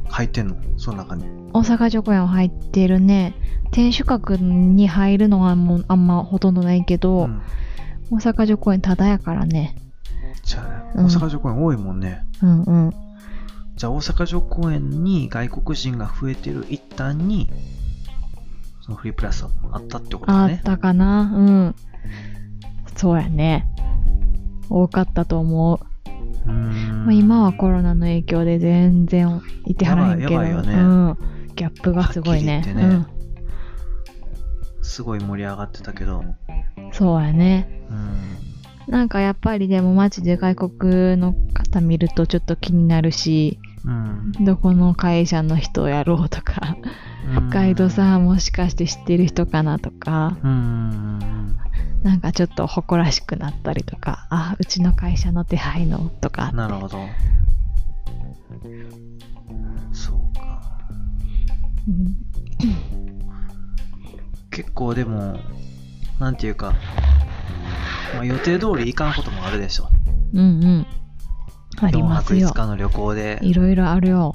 [0.10, 0.56] 入ってんの？
[0.78, 1.26] その中に。
[1.54, 3.36] 大阪城公園は入ってるね。
[3.72, 7.42] 天守閣に入るのはもうあんまほとんどないけど、ん。
[8.12, 9.76] 大阪城公園ただやからね。
[10.44, 12.22] じゃあね、うん大阪城公園多いもんね。
[12.42, 12.94] うんうん。
[13.76, 17.50] じゃあ大阪城公園に外国人が増えてる一端に、
[18.82, 20.54] そのフリープラスはあったってことだね。
[20.54, 21.34] あったかな？
[21.36, 21.76] うん。
[22.96, 23.68] そうやね。
[24.70, 25.80] 多かったと思う。
[26.52, 30.74] まあ、今はコロナの影響で全然いてはらへんけど、ね。
[30.74, 31.18] うん、
[31.56, 32.56] ギャップがすごいね。
[32.56, 33.16] はっきり言ってね。
[34.82, 36.20] すごい盛り上がってたけど。
[36.20, 37.86] うん、そうやね。
[37.90, 38.92] うん。
[38.92, 44.32] なんかやっぱりでも街で外国の方見るとちょっと気になるしうん。
[44.44, 46.76] どこの会社の人やろうとか。
[47.38, 47.50] うん。
[47.50, 50.38] ガイドさんもしかして知ってる人かなとか。
[50.44, 51.58] うん。
[52.06, 57.00] なんかちょっと誇らしくなったりとかあうちの会社の手配のとかなるほど。
[59.92, 60.62] そうか。
[61.88, 62.16] うん
[64.52, 65.38] 結構でも、
[66.18, 66.74] なんていうか、
[68.14, 69.90] まあ、予定通り行かんこともあるでしょ。
[70.34, 70.88] うんうん
[71.82, 73.40] あり4泊ますよ5日の旅行で。
[73.42, 74.32] いろいろあるよ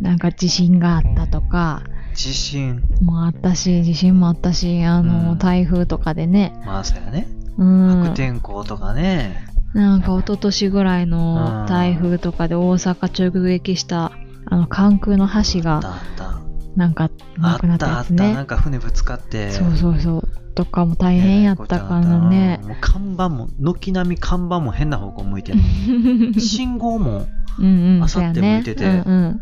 [0.00, 1.82] なんか地震があったとか
[2.14, 6.52] 地震、もあったし、地震もあったし、あの、うん台風とかでね。
[6.66, 7.28] まあそうやね。
[7.56, 8.02] うん。
[8.04, 9.46] 悪天候とかね。
[9.74, 14.12] なんか一昨年ぐらいうんの台風とかで大阪直撃した、
[14.46, 16.40] あの、関空の橋あっが、たあった。
[16.76, 18.12] なんか、なくなあっったたあった。
[18.14, 18.46] やつねなん。
[18.46, 19.50] か船ぶつかって。
[19.52, 20.22] そうそうそう。
[20.54, 22.60] とかも大変やったからね。
[22.64, 25.58] もう看板も、軒並み看板も変な方向向いてる。
[26.40, 27.26] 信号も、
[27.58, 28.34] うんうん、あそうやね。
[28.34, 29.40] さって向いててうんうん。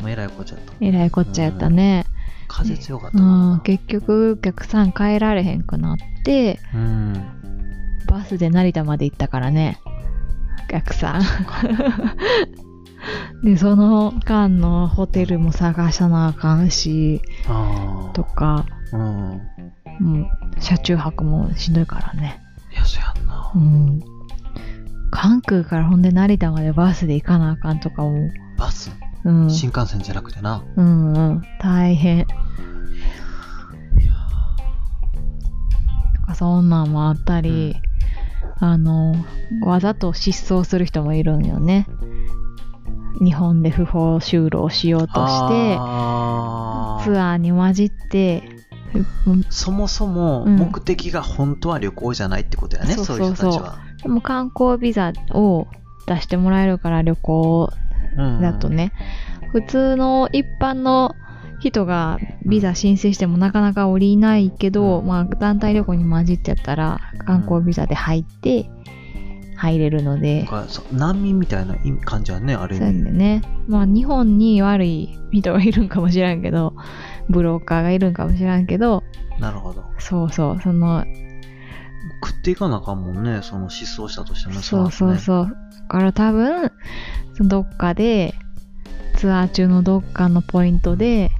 [0.00, 0.72] もうえらいこっちゃった。
[0.80, 2.04] えらいこっちゃやったね。
[2.48, 3.56] 風強かったうな。
[3.56, 7.14] ん、結局、お客さん帰られへんくなって、うん。
[8.06, 9.78] バスで成田まで行ったからね。
[10.64, 11.22] お客さん。
[13.44, 18.96] で、その間のホテルも探さなあかんし、あとか、あ。
[18.96, 19.40] うん。
[20.00, 20.26] もう、
[20.58, 22.40] 車中泊もしんどいからね。
[22.72, 23.58] いや、そやんなう。
[23.58, 24.00] ん。
[25.10, 28.90] 関空からほんで成田までバスで行かなあかんとかも、バス。
[29.28, 29.50] うん。
[29.50, 30.64] 新幹線じゃなくてな。
[30.76, 31.42] うんうん。
[31.60, 32.26] 大変。
[36.34, 37.76] そんなんもあったり、
[38.60, 39.14] あの、
[39.62, 41.86] わざと失踪する人もいるんよね。
[43.20, 48.44] 日本で不法就労しようとして、ツアーに混じって、
[49.26, 53.78] うんそもそもうん目的が本当は旅行じゃないってことやね、そうそうそうそういう人たちは。
[54.02, 55.66] でも観光ビザを
[56.06, 57.87] 出してもらえるから旅行うん
[58.40, 58.92] だとね、
[59.52, 61.14] 普通の一般の
[61.60, 68.70] 人がビザ申請してもなかなか降りないけど、うんまあ団体旅行に混じってやったら観光ビザで入って
[69.56, 70.46] 入れるので、
[70.92, 72.88] 難民みたいな感じはね、ある意そう。
[72.92, 73.42] ね。
[73.66, 76.74] まあ日本に悪い人がいるんかもしらんけど、
[77.28, 79.02] ブローカーがいるんかもしらんけど、
[79.40, 79.84] なるほど。
[79.98, 81.04] そうそう、その、
[82.24, 85.18] 食っていかなあかんもんね、その失踪したとしてもそうそうう。
[85.18, 85.56] そう。
[85.82, 86.72] だから多分、
[87.34, 88.34] そのどっかで、
[89.16, 91.30] ツアー中のどっかのポイントで、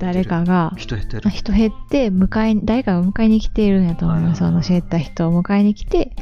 [0.00, 1.30] 誰かが、人減ってる。
[1.30, 4.40] 人減って、迎えに、誰かが迎えに来ているんやと思います。
[4.40, 6.12] その減った人を迎えに来て、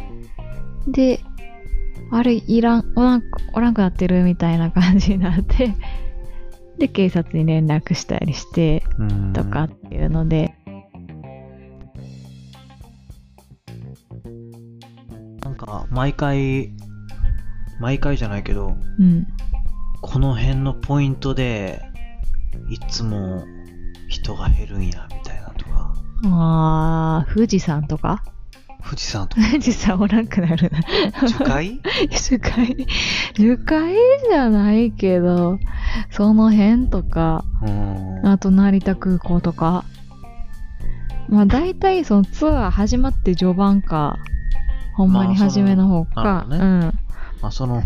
[0.87, 1.21] で、
[2.13, 3.23] あれ、いらん、おらん、
[3.55, 5.75] おらんくなってるみたいな感じになって、
[6.79, 10.55] で、警察に連絡したりして、うんとかっていうので、
[15.57, 16.73] か、毎回、
[17.81, 19.27] 毎回じゃないけど、うん。
[20.03, 21.83] この辺のポイントで、
[22.71, 23.45] いつも
[24.09, 28.23] 人が減るんや、みたいなとか、あー、富士山とか？
[28.85, 31.29] 富士山とか、富士山おらんくなるな。
[31.29, 31.81] 樹海？
[32.11, 32.87] 樹海、
[33.35, 33.95] 樹海
[34.29, 35.59] じゃないけど、
[36.11, 38.27] その辺とか、うん。
[38.27, 39.85] あと成田空港とか。
[41.29, 44.17] まあ大体そのツアー始まって序盤か、
[44.97, 46.93] ほんまに初めの方まか、あその
[47.43, 47.83] まあ、その、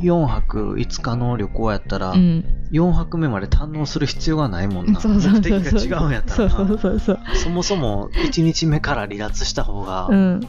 [0.00, 2.18] 4泊5日の旅行やったら、うん。
[2.18, 2.68] うん。
[2.72, 4.98] 4泊目まで堪能する必要がないもんな。
[5.00, 5.58] そうそうそうそう。
[5.58, 6.50] 目的が違うんやったらな。
[6.50, 7.18] そうそうそうそう。
[7.34, 10.40] そもそも1日目から離脱した方が、うん。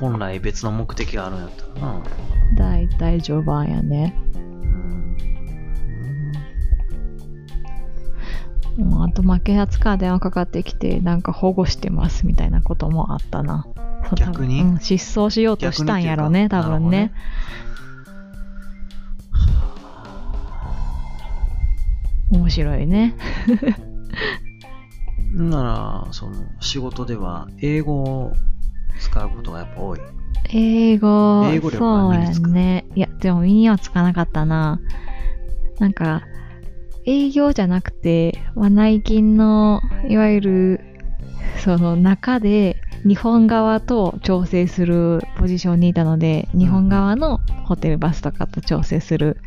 [0.00, 2.00] 本来別の目的があるんやったらな。
[2.56, 4.12] 大体序盤やね。
[4.34, 4.46] うん
[8.78, 13.66] うんあと、まあ、警察から電話かかってきて、なんか保護してますみたいなこともあったな。
[14.14, 14.62] 逆に？
[14.62, 17.12] うん、失踪しようとしたんやろね、多分ね。
[22.30, 23.14] 面白いね。
[25.32, 28.32] なら、その、仕事では英語を
[28.98, 30.00] 使うことがやっぱ多い。
[30.50, 32.86] 英語、英語力そうやね。
[32.94, 34.80] いや、でも身にはつかなかったな。
[35.78, 36.22] なんか、
[37.04, 40.80] 営業じゃなくて、まあ、内勤の、いわゆる、
[41.58, 49.38] その中で、日本側と調整するポジションにいたので、日本側のホテルバスとかと調整する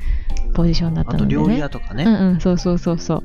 [0.53, 1.35] ポジションだったので、ね。
[1.35, 2.03] あと料理屋とかね。
[2.03, 3.23] うんうん、そうそうそうそう。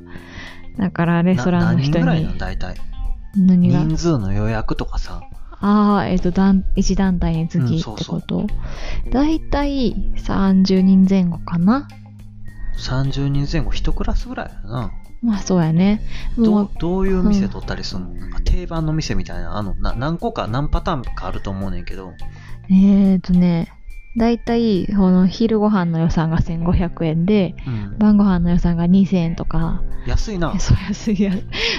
[0.79, 2.77] だから、レストランの人に人ぐらいなの、大体。
[3.37, 3.81] 何が？
[3.81, 5.23] 人数の予約とかさ。
[5.61, 8.47] ああ、えっ、と、団、一団体につきうんってそうそうこと、
[9.11, 11.89] だいたい30人前後かな
[12.77, 14.91] 30人前後1クラスぐらいやな。
[15.25, 16.03] まあそうやね。
[16.37, 22.15] どどういう店取ったりするの、なんか定番の店みたいな、あの、な何個か何パターンかあると思うねんけど。
[22.71, 23.73] えっ、とね、
[24.17, 27.99] だいたい、この昼ご飯の予算が1500円で、うん。
[27.99, 30.59] 晩ご飯の予算が2000円とか、安いなえ。
[30.61, 31.33] そう安いや。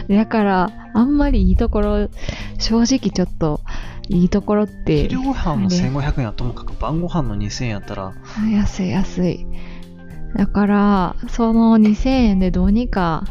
[0.10, 2.10] だから、あんまりいいところ、
[2.58, 3.62] 正直ちょっと、
[4.08, 8.14] いいところって、昼ご飯のあれ1500円やともかく晩ご飯の2000円やったら、
[8.52, 9.46] 安い安い。
[10.36, 13.24] だから、その2000円でどうにか、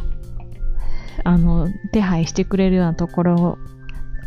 [1.22, 3.58] あの、手配してくれるようなところ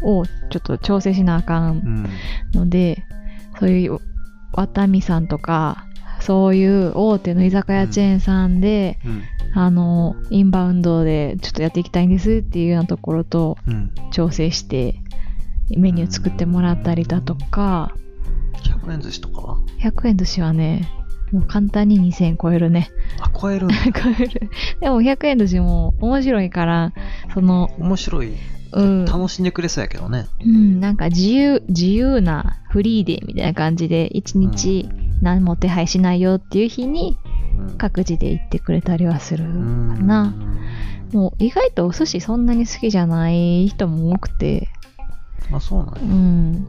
[0.02, 2.08] をちょっと調整しなあかうんん。
[2.54, 3.04] ので、
[3.60, 4.00] そういう、
[4.54, 5.86] ワタミさんとか、
[6.20, 9.24] そういう大手の居酒屋チェーンさんで、うん。
[9.54, 13.92] あの、インバウンドでちょっとやっていきたいんですっていうようなところとうん。
[14.12, 15.02] 調整して、
[15.76, 17.94] メニュー作ってもらったりだとか、
[18.64, 19.42] 100円寿司とか？
[19.42, 20.88] は100円寿司はね、
[21.32, 22.92] もう簡単に2000円超えるね。
[23.20, 23.68] あ、超える。
[23.94, 24.50] 超える。
[24.80, 26.94] でも100円寿司も面白いから、
[27.34, 28.34] その、面白い。
[28.74, 30.28] うん、楽しんでくれそうやけどね。
[30.46, 34.90] うん、なんか自由、自由なフリーデーみたいな感じで、1日
[35.22, 37.18] 何も手配しないよっていう日に
[37.58, 37.78] うん。
[37.78, 40.34] 各自で行ってくれたりはするかうんな。
[41.14, 44.70] もう意外とお寿司そんなに好きじゃない人も多くて、
[45.52, 46.02] あ、そうなんや。
[46.02, 46.68] うん。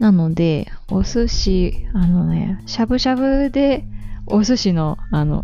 [0.00, 3.84] なので、お寿司、あのね、しゃぶしゃぶで
[4.26, 5.42] お寿司の、あの、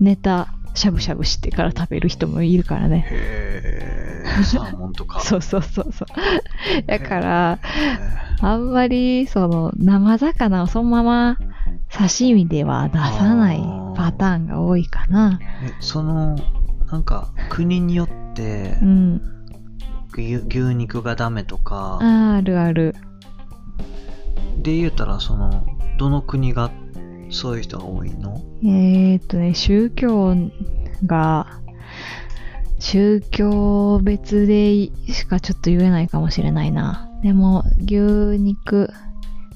[0.00, 3.06] ネタ、しゃぶしゃぶしてから食べる人もいるからね。
[3.08, 4.42] へー。
[4.42, 5.20] サーモンとか。
[5.24, 6.86] そうそうそうそう。
[6.88, 7.66] だから、へ
[8.40, 11.38] あんまり、その、生魚をそのまま
[11.88, 13.58] 刺身では出さない
[13.94, 15.38] パパターンが多いかな。
[15.62, 16.36] え、その、
[16.90, 19.22] なんか、国によってう、ん。
[20.14, 22.96] 牛牛肉がダメとか、ああるある。
[24.68, 25.64] で言うたら、その、
[25.96, 26.70] どの国が
[27.30, 28.42] そういう人が多いの？
[28.62, 30.34] えーっとね、宗教
[31.06, 31.46] が、
[32.78, 37.08] 宗教別でしかちょっと言えないかもしれないな。
[37.22, 37.96] でも、牛
[38.38, 38.90] 肉、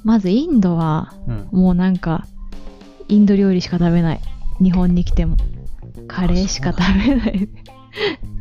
[0.02, 1.48] まずインドは、うん。
[1.52, 2.26] もうなんか、
[3.08, 4.20] インド料理しか食べない。
[4.60, 5.36] 日本に来ても。
[6.08, 7.48] カレーしか食べない。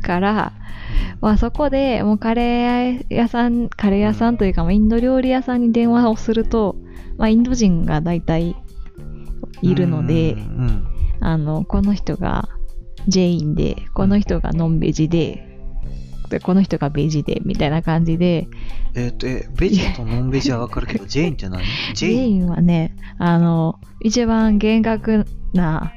[0.02, 0.54] から、
[1.22, 6.76] まあそこでもうカレー屋さん、カレー屋さんというか、まあインド料理屋さんに電話をすると、
[7.18, 8.56] まあインド人が大体
[9.62, 10.88] いるのでうん、うん。
[11.20, 12.50] あの、この人が
[13.08, 15.48] ジェインで、この人がノンベジで、
[16.30, 18.48] でこの人がベジで、みたいな感じで、
[18.96, 21.64] えっ、と、え、ベジとノンベジはわかるけど、 ジェーンって何？
[21.94, 22.36] ジジェェイン？
[22.36, 25.94] インはね、あの、一番厳格な、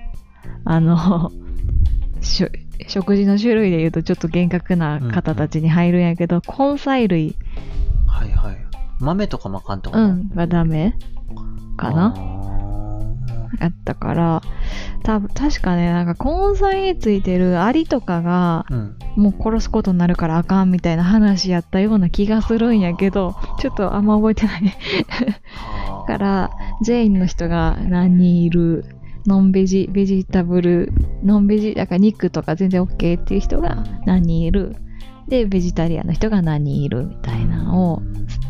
[0.65, 1.33] あの、
[2.89, 7.37] 食事の種類で言うとちょっと厳格な方たちに入るんやけど、根菜類、
[8.07, 8.57] はいはい。
[9.01, 10.97] 豆とかもあかんとうん、がダメ。
[11.77, 12.15] かな？
[12.17, 12.35] あ
[13.61, 14.43] やったから、
[15.03, 18.99] 多分確かね、なんか根菜についてるアリとかが、ーうん。
[19.17, 24.63] もう殺すことになるからあかんみたいな話やったような気がするんやけど、ちょっとあんま覚えてない。
[26.07, 26.51] から、
[26.83, 28.85] ジェインの人が何人いる、
[29.27, 34.77] ノンベジ、ベジタブル、ノンベジ、だから肉とか全然 OK っていう人が何人いる。
[35.29, 38.03] で、ベジタリアンの人が何人いるみたいなのを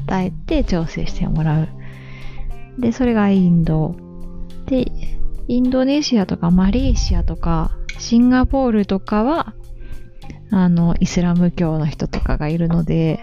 [0.08, 1.68] 伝えて調整してもらう。
[2.78, 3.94] で、それがインド。
[4.66, 4.86] で、
[5.46, 9.54] インドネシアとかマレーシアとかシンガポールとかは、
[10.50, 13.22] あの、イスラム教の人とかがいるので、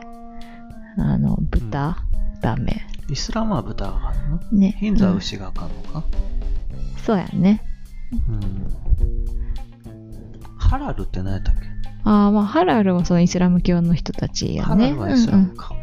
[0.97, 1.97] あの、豚、
[2.41, 2.87] ダメ。
[3.09, 4.39] イスラムは豚があかんの？
[4.51, 4.77] ね。
[4.79, 6.03] ヒンズはうん牛があかんのか、
[7.05, 7.63] そうやね。
[8.11, 8.67] うん、
[10.57, 11.61] ハラルって何やったっけ？
[12.03, 14.91] ああ、まあ、ハラルもそのイスラム教の人たちやハラね。
[14.91, 15.75] ルはイスラうんムか。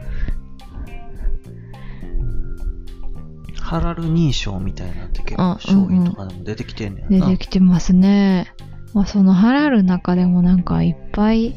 [3.61, 7.29] ハラル認証みたいなんて結構商品とかでも出てきてんねうんん、な。
[7.29, 8.53] 出てきてますね。
[8.95, 11.55] まあ、そのハラルの中でもなんかいっぱい、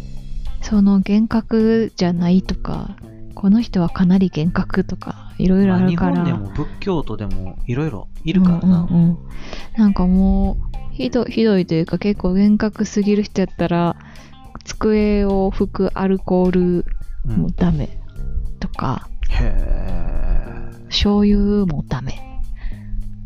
[0.62, 2.97] その厳格じゃないとか、
[3.36, 6.17] この人はかなり厳格とか、いろいろあるから。
[6.17, 8.88] 本でも仏教徒でもいろいろいるからな。
[8.89, 9.17] うんうんうん
[9.77, 13.95] なんかもうひどひどいというか結構厳格すぎる人やったら
[14.65, 16.86] 机を拭くアルコール
[17.25, 17.99] うんもダメ
[18.59, 20.71] とか、へえ。
[20.89, 22.30] 醤油もダメ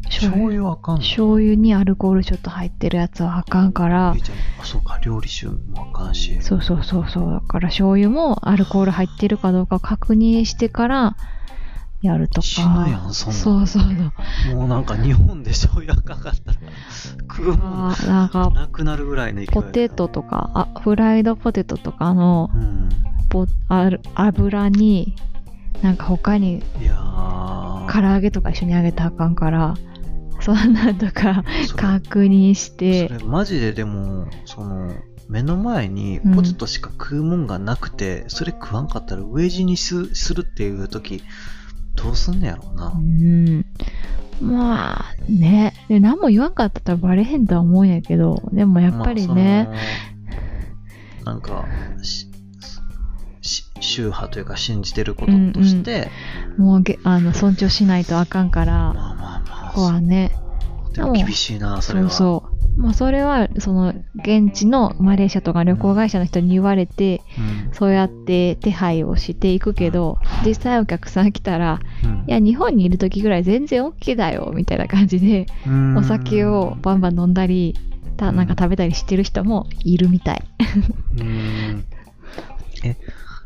[0.10, 0.64] 醤油。
[0.64, 1.02] はあかんの？
[1.02, 4.10] 醤油にアルコールちょっと入ってるやつはあかんから。
[4.10, 4.16] あ
[4.62, 6.42] あ、そうか、料理酒もあかんし。
[6.42, 7.32] そうそうそうそう。
[7.32, 11.18] だから醤油もアルコール入ってるかどうかを確認してから
[12.02, 12.48] やるとか。
[12.48, 13.42] 死ぬやんそんなん。
[13.42, 13.84] そうそう
[14.48, 14.56] そう。
[14.56, 16.58] もうなんか日本で醤油あかんかったら、
[17.22, 22.90] 食うもなんかなくなるぐらいのポテトとかあフライドポテトとかのうん。
[23.28, 25.16] ポある油に
[25.82, 27.92] なんか他にいやー。
[27.92, 29.76] 唐揚げとか一緒に揚げたらあかんから
[30.46, 31.44] そんなんとか
[31.76, 33.08] 確認して。
[33.08, 34.94] それマジででも、その、
[35.28, 41.24] 目の前にポテトしか食うもんがなくて、それ食わんかったら飢え死にすするっていう時、
[41.96, 42.94] どうすんねやろうな。
[42.96, 43.66] うん。
[44.40, 45.74] まあね。
[45.88, 49.68] で何も言わんかったらバレへんとは思うんやけどでもやっぱりね、
[51.24, 51.66] まあなんか、
[52.04, 52.30] し
[53.42, 56.12] し宗派というか信じてることとして、
[56.58, 58.74] もうげあの尊重しないとあかんから。
[58.74, 60.32] まあまあまあ、はね
[60.96, 62.10] でも厳しいな、それは。
[62.10, 62.44] そうそ
[62.78, 62.82] う。
[62.82, 67.74] まあそれはその現地のマレーシアとか旅行会社の人に言われて、うん。
[67.74, 72.24] そうやって手配をしていくけど、実際お客さん来たら、うん。
[72.28, 75.98] いや、日本にいる時ぐらい全然 OK だよ、みたいな感じで、うん。
[75.98, 77.76] お酒をバンバン飲んだり、
[78.18, 80.44] たなんか食べたりしてる人もいるみたい。
[81.18, 81.86] うん。
[81.92, 81.95] え、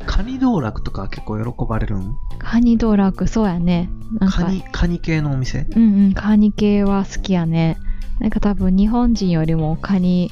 [0.06, 2.16] カニ道楽とか結構喜ばれるん？
[2.40, 3.90] カニ道楽、そうやね。
[4.20, 5.68] なんか、カニ、カニ系のお店？
[5.76, 7.78] うんうん、カニ系は好きやね。
[8.20, 10.32] なんか多分日本人よりもカニ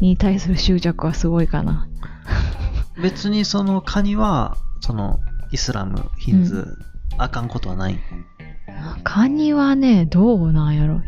[0.00, 1.88] に対する執着はすごいかな。
[3.02, 5.18] 別にそのカニは、その、
[5.52, 6.76] イスラム、ヒンズ、
[7.16, 7.98] あかんことはない？
[9.04, 11.00] カニはね、どうなんやろ。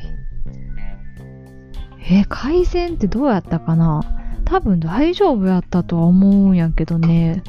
[2.10, 4.02] え、海鮮ってどうやったかな？
[4.44, 7.42] 多分大丈夫やったとは思うんやけどね。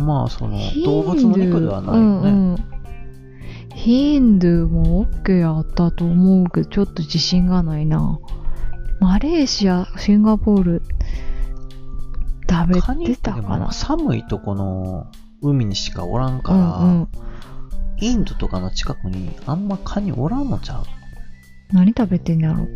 [0.00, 2.30] まあ、その動物の肉ではないよね。
[2.30, 2.56] うんうん。
[3.74, 8.18] ヒンドゥーも OK やったと思うけど、ちょっと自信がないな。
[9.00, 10.82] マレーシア、シンガポール、
[12.50, 12.74] 食べ
[13.06, 15.06] てたかなも寒いとこの
[15.40, 17.08] 海にしかおらんから、うんうん。
[18.02, 20.84] インドとかの近くにあんまカニおらんのちゃう？
[21.72, 22.66] 何食べてんやろ？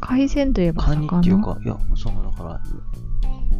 [0.00, 2.60] 海鮮といえばカニっていう魚か、いや、その、だから、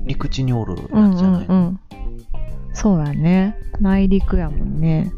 [0.04, 1.80] 陸地におるやつうんうじゃない、んうん。
[2.76, 3.56] そうやね。
[3.80, 5.10] 内陸やもんね。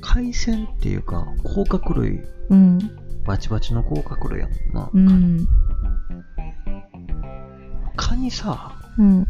[0.00, 2.78] 海鮮っていうか、甲殻類、うん。
[3.26, 4.90] バチバチの甲殻類やもんな。
[4.94, 5.48] うん。
[7.96, 9.26] カニさ、うん。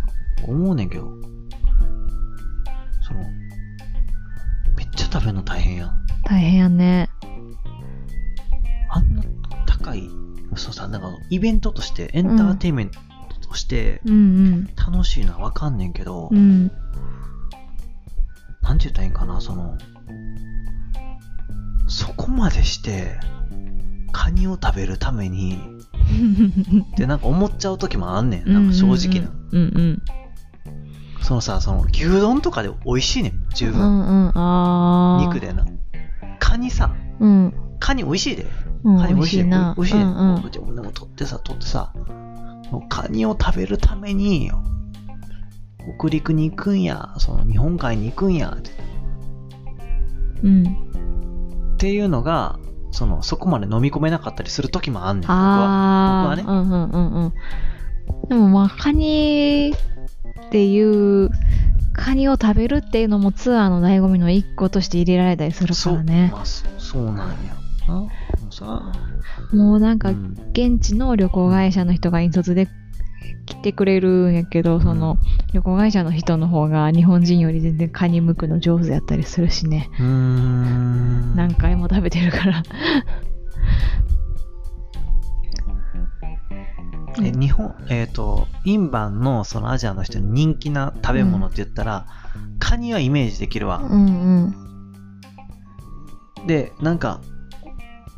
[0.47, 1.11] 思うねんけど、
[3.03, 3.21] その、
[4.77, 6.07] めっちゃ食べるの大変やん。
[6.25, 7.11] 大変やね。
[8.91, 9.25] あんな
[9.67, 10.09] 高い、
[10.55, 13.01] そうさ、なんかイベントとして、エンターテインメント
[13.49, 16.39] としてうん楽しいのはわかんねんけど、うん。
[16.39, 16.73] うん。
[18.63, 19.77] なんて言ったらいいんかな、その、
[21.89, 23.19] そこまでして、
[24.13, 25.59] カニを食べるために、
[26.93, 28.53] ってなんか思っちゃう時もあんねん。
[28.53, 29.31] なんか正直な。
[29.53, 30.03] うんうん。
[31.23, 33.81] そのさ、その牛丼とかで美味しいねん、十う分。
[33.81, 34.33] んうん。
[34.35, 35.27] あー。
[35.27, 35.65] 肉でな。
[36.39, 37.55] カニさ、うん。
[37.79, 38.47] カニ美味しいで。
[38.85, 38.99] うん。
[38.99, 39.45] カニ美味しいで。
[39.45, 40.03] 美味しいで。
[40.03, 40.51] うんうん。
[40.51, 41.93] でも取ってさ、取ってさ、
[42.89, 44.51] カニを食べるために、
[45.99, 48.71] 北陸に行くんや、その日本海に行くんや、って
[50.43, 50.63] うん。
[51.75, 52.59] っていうのが、
[52.93, 56.23] その、そこまで飲み込めなかったりする時もあんねん、僕は。
[56.23, 56.45] 僕はね。
[56.47, 57.33] うんうんうんうん。
[58.29, 59.73] でもまあ、カニ
[60.47, 61.31] っていう、
[61.93, 66.31] カニを食べるっていうのもツアーの醍醐味の一個として入れられたりするかそう、らね。
[66.33, 67.61] まあ、そそうなんや。
[67.87, 68.09] も
[68.49, 68.93] うさ、
[69.53, 72.69] もうなんか、うん現地の旅行会社の人が引率で
[73.51, 75.19] 来てくれるんやけど、その
[75.53, 79.91] 旅行会社の人の方が日本人より全然カニ剥くの上手やったりするしね。
[79.99, 81.35] うーん。
[81.37, 82.63] 何回も食べてるから。
[87.23, 92.07] え、日本、えっ、と、インバンのそのアジアの人に人気な食べ物って言ったら、
[92.59, 93.79] カニはイメージできるわ。
[93.83, 94.51] うん
[96.39, 96.47] うん。
[96.47, 97.21] で、なんか、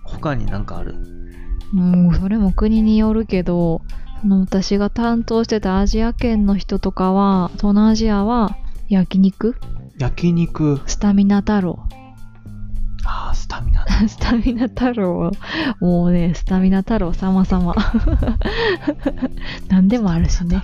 [0.04, 0.94] 他になんかある？
[1.72, 8.56] もうそれも国によるけど、その私が担当してたアジア圏の人とかは、東南アジアは
[8.88, 9.56] 焼肉？
[9.98, 10.80] 焼肉。
[10.86, 11.78] スタミナ太郎。
[13.04, 13.84] ああ、スタミナ。
[14.08, 15.32] スタミナ太郎
[15.80, 17.74] もうね、スタミナ太郎様々。
[19.68, 20.56] 何でもあるしね。
[20.56, 20.62] ね。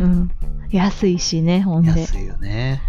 [0.00, 0.30] うん。
[0.70, 2.00] 安いしね、ほんで。
[2.00, 2.80] 安いよね。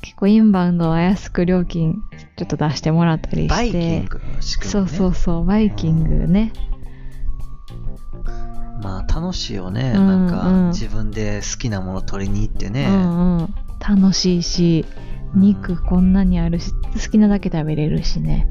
[0.00, 2.02] 結構インバウンドは安く料金
[2.36, 3.48] ちょっと出してもらったりして。
[3.48, 4.88] バイキングの仕組み、そうね。
[4.90, 6.52] そうそう、バイキングね。
[8.84, 9.94] まあ楽しいよね。
[9.96, 12.86] うんなんか、うん自分で好きなもの取りに行ってね。
[12.86, 13.54] うんうん。
[13.80, 14.84] 楽しいし、
[15.34, 18.46] 肉こんなにあるし、好きなだけ食べれるしね。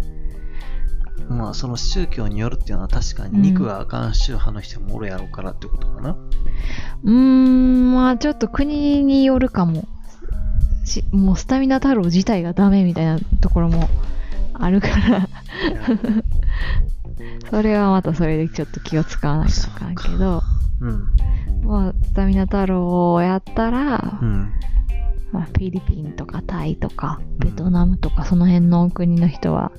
[1.29, 6.17] まあその宗教によるっていうのは確かに肉があかん宗派の人もおるやろうからってことかな。
[7.03, 9.87] うーん、まあちょっと国によるかも。
[10.85, 13.87] しもうスタミナ太郎自体がダメみたいなところも
[14.53, 15.29] あるから、
[17.49, 20.43] それはまたそれでちょっと気を使わないとあかんけど、
[20.81, 21.07] うん。
[21.63, 24.53] まあスタミナ太郎をやったら、うん。
[25.31, 29.71] まあ、フィリピンとかタイとかベトナムとかその辺の国の人は、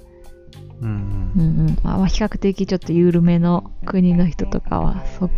[0.80, 1.32] うん。
[1.36, 5.30] うんうんまあ、まあ比較的ちょっと緩めの国の人とかはそ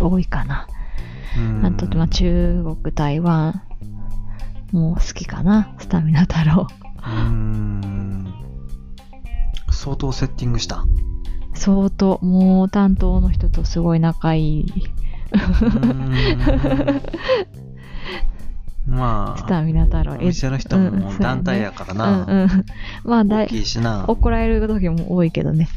[0.00, 0.66] 多いかな。
[1.36, 1.66] うん。
[1.66, 3.62] あと、まあ、中国、台湾
[4.72, 6.66] もう好きかな、スタミナ太郎。
[6.96, 8.21] うーん。
[9.82, 10.84] 相当セッティングした？
[11.54, 14.66] 相当、もう担当の人とすごい仲いい。
[15.32, 17.02] うーん
[18.86, 20.12] まあ、スタミナ太郎。
[20.14, 22.24] お店の人もうん団体やからな。
[22.24, 22.64] うんうん。
[23.04, 24.04] まあ、だ大いきいしな。
[24.06, 25.68] 怒られる時も多いけどね。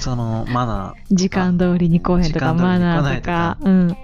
[0.00, 3.58] その、マナ時間通りに来へんとか、マナーとか。
[3.60, 3.88] うん。
[3.88, 3.96] ー、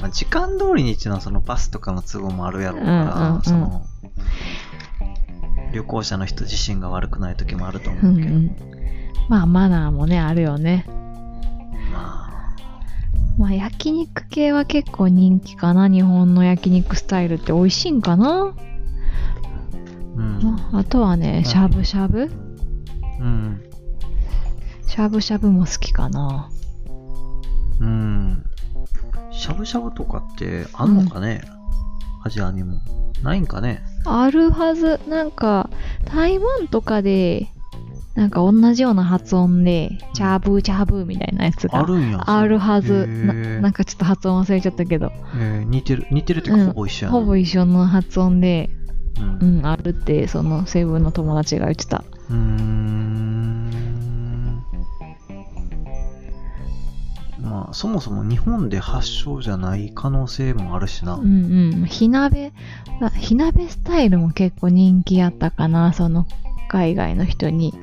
[0.00, 3.82] まあ、時間通りにっていうのはそのバスとかの都合もあるやろうかうんうんうら、んその、
[5.72, 8.56] 旅行者の人自身が悪くない時もあるとう思うけど、んうん。
[9.28, 10.84] まあ、マナーもね、あるよね。
[11.92, 12.56] まあ、
[13.38, 15.88] まあ、焼肉系は結構人気かな。
[15.88, 18.54] 日本の焼肉スタイルって美味しいんかな。
[20.16, 20.38] うん。
[20.42, 22.30] まああとはね、しゃぶしゃぶ
[23.20, 23.62] うん。
[24.86, 26.50] しゃぶしゃぶも好きかな。
[27.80, 28.44] うん。
[29.30, 31.42] しゃぶしゃぶとかってあんのかね、
[32.24, 32.80] アジアにも。
[33.22, 33.82] ないんかね？
[34.04, 35.00] あるはず。
[35.08, 35.70] なんか、
[36.04, 37.48] 台湾とかで、
[38.14, 42.22] なんか同じような発音で、チャブチャブみたいなやつがあるんや。
[42.26, 42.94] あるはず。
[42.94, 47.18] へなーなんかちょっと発音忘れちゃったけど、えー似てる、似てるっていうかうんほぼ一緒やな。
[47.18, 48.70] ほぼ一緒の発音で、
[49.18, 49.44] う。
[49.44, 52.04] うんん、あるって、そのセブンの友達が言ってた。
[52.30, 53.09] うーん。
[57.60, 61.14] まあ、そもそも日本で発祥じゃない可能性もあるしな。
[61.14, 61.86] うんうん。
[61.86, 62.52] 火鍋、
[63.02, 66.26] あ火鍋スタイルも結構人気やったかな、その
[66.68, 67.74] 海外の人に。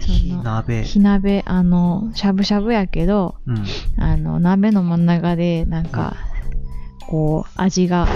[0.00, 0.84] そ火の鍋。
[0.84, 3.64] 火鍋、あの、しゃぶしゃぶやけど、うん。
[3.96, 6.14] あの、鍋の真ん中で、なんか、
[7.08, 8.06] こう、味が、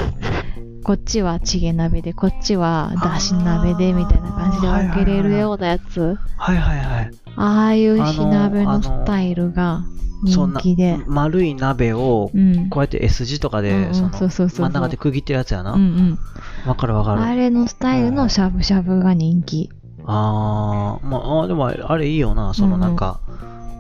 [0.83, 6.19] こっちはチゲ鍋で、こっちはだし鍋で、みたいな感じで分けれるようなやつ。
[6.37, 7.11] はいはいはい。
[7.37, 9.83] ああいう火鍋のスタイルが
[10.25, 10.99] 人気で。
[11.07, 12.69] 丸い鍋を、うん。
[12.71, 15.73] こうやって S 字とかで、真ん中で区切ってるやつやな。
[15.73, 16.19] うんうん。
[16.67, 17.23] わかるわかる。
[17.23, 19.71] あれのスタイルのしゃぶしゃぶが人気。
[20.07, 22.55] あー、まあ、でもあれあれいいよな。
[22.55, 23.21] そのなんか、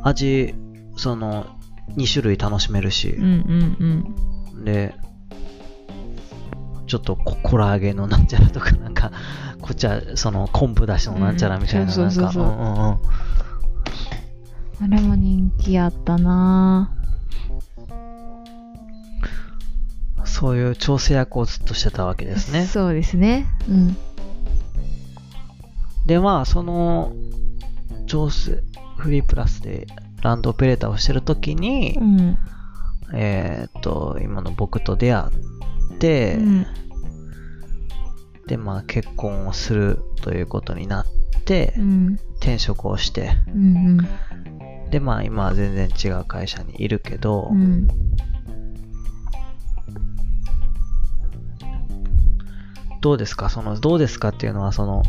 [0.02, 0.54] 味、
[0.96, 1.46] その、
[1.96, 4.14] 2種類楽しめるしうん、うん
[4.54, 4.64] うん。
[4.64, 4.94] で、
[6.90, 9.12] ちょっとココラ揚げのなんちゃらとか、なんか、
[9.62, 12.98] こっちはその昆布だしのなんちゃらみたいな、なんか、そうんうんうん。
[14.82, 16.90] あれも人気やったな
[20.24, 22.66] そういう調整役をずっとしてたわけですね。
[22.66, 23.46] そうですね。
[23.68, 23.96] うん。
[26.06, 27.12] で、まあ、その、
[28.06, 28.64] 調整、
[28.96, 29.86] フリープラスで
[30.22, 32.38] ランドオペレーターをしてるときに、うん。
[33.14, 35.59] えーっと、今の僕と出会って、
[36.08, 36.66] うん。
[38.46, 41.04] で、まあ、結婚をするということになっ
[41.44, 42.18] て、うん。
[42.40, 43.98] 転職をして、うん。
[44.90, 47.88] で、まあ、今は全然違う会社にいるけど、うん。
[53.00, 53.48] どうですか？
[53.48, 55.02] その、どうですかっていうのは、その、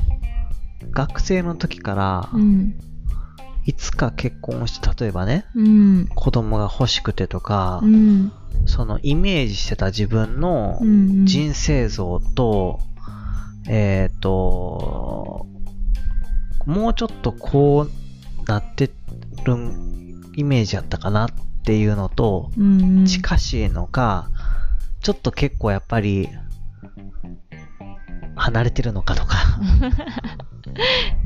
[0.91, 2.75] 学生の時からう、ん。
[3.65, 6.07] いつか結婚をして、例えばね、うん。
[6.07, 8.31] 子供が欲しくてとか、うん。
[8.65, 11.25] そのイメージしてた自分のうん。
[11.25, 12.79] 人生像と、
[13.67, 15.45] えっ、と、
[16.65, 18.93] もうちょっとこうなってる
[20.35, 21.29] イメージやったかなっ
[21.63, 23.05] ていうのとうん。
[23.05, 24.29] 近しいのか、
[25.01, 26.29] ちょっと結構やっぱり
[28.35, 29.37] 離れてるのかとか。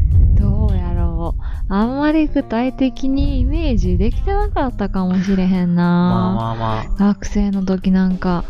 [1.68, 6.36] あんまり具体的にイメージできてなかったかもしれへんまあな。
[6.36, 8.46] まあまあ、学生の時なんか。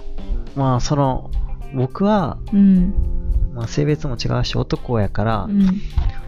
[0.55, 1.31] まあその、
[1.73, 2.93] 僕は、うん。
[3.53, 5.81] まあ、性別も違うし男やから、うん。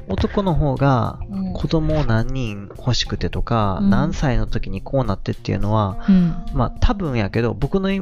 [0.10, 6.36] 男の方がうん子供を何人欲しくてとか、うん何歳の時にこうなってっていうのは、うん。
[6.54, 8.02] まあ多分やけど、僕のい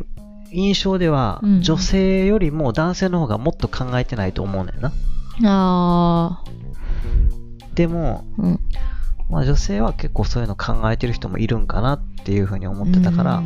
[0.52, 4.92] 印象では、うん女性よりも男性の方がもっと考えてないと思うねんな。
[5.44, 6.44] あ
[7.76, 8.42] でも、ー。
[8.42, 8.60] うん。
[9.30, 13.44] まあ女性は結構そういうの考えてる人もいるんかなっていうふうに思ってたから、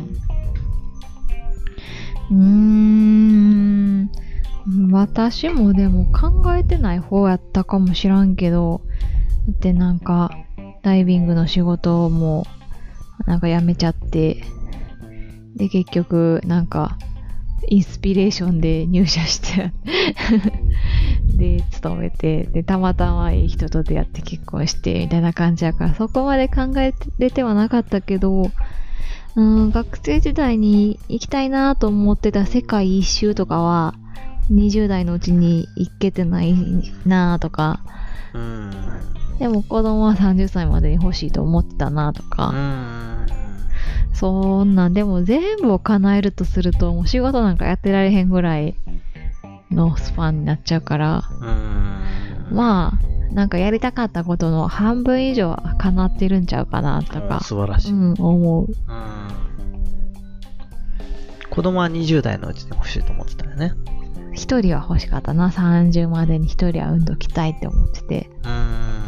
[2.30, 4.10] うーん。
[4.90, 8.82] 私もでも考えてない方やったかもしらんけど、
[9.46, 10.30] だってなんか、
[10.82, 12.46] ダイビングの仕事も、
[13.26, 14.42] なんか辞めちゃって、
[15.56, 16.98] で、結局、なんか、
[17.68, 19.72] インスピレーションで入社して、
[21.40, 28.50] で、勤めて、で、たまたまいい人と出会って結婚して、みたいな感じやから、そこまで考えれてはなかったけど、
[29.36, 33.94] うん、学生時代に行きたいなと思ってた世界一周とかは、
[34.50, 36.54] 20代のうちに行けてない
[37.06, 37.80] なとか、
[38.34, 38.70] うん。
[39.38, 43.26] でも子供は30歳までに欲しいと思ってたなとうか、ん。
[44.12, 48.76] そんなんでも全部を叶えるとすると、もう仕事なんかやってられへんぐらい
[49.70, 52.56] のスパンになっちゃうから、うん。
[52.56, 57.92] まあ、なんかやりたかったことの半分以上は叶ってるんちゃうかなとか、素晴らしい。
[57.92, 58.66] うん、思う。
[58.66, 59.20] うん
[61.50, 63.72] 子供は20代のうちに欲しいと思ってたよね。
[64.32, 65.50] 一人は欲しかったな。
[65.50, 68.30] 30までに一人は産んどきたいって思ってて。
[68.44, 69.00] うーん。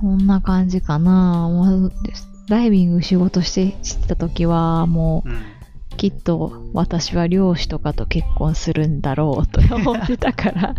[0.00, 1.48] こんな感じかな。
[1.48, 1.92] もう
[2.48, 5.32] ダイビング仕事してしてた時は、もうん。
[5.32, 5.36] う、
[5.96, 10.74] きっと私は漁師とかと結婚するんだろうと思ってたから。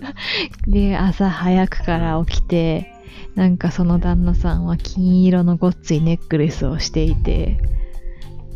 [0.66, 2.92] で、朝早くから起きて、
[3.34, 7.58] なんかその旦那さんは金色のごっついネックレスをしていて、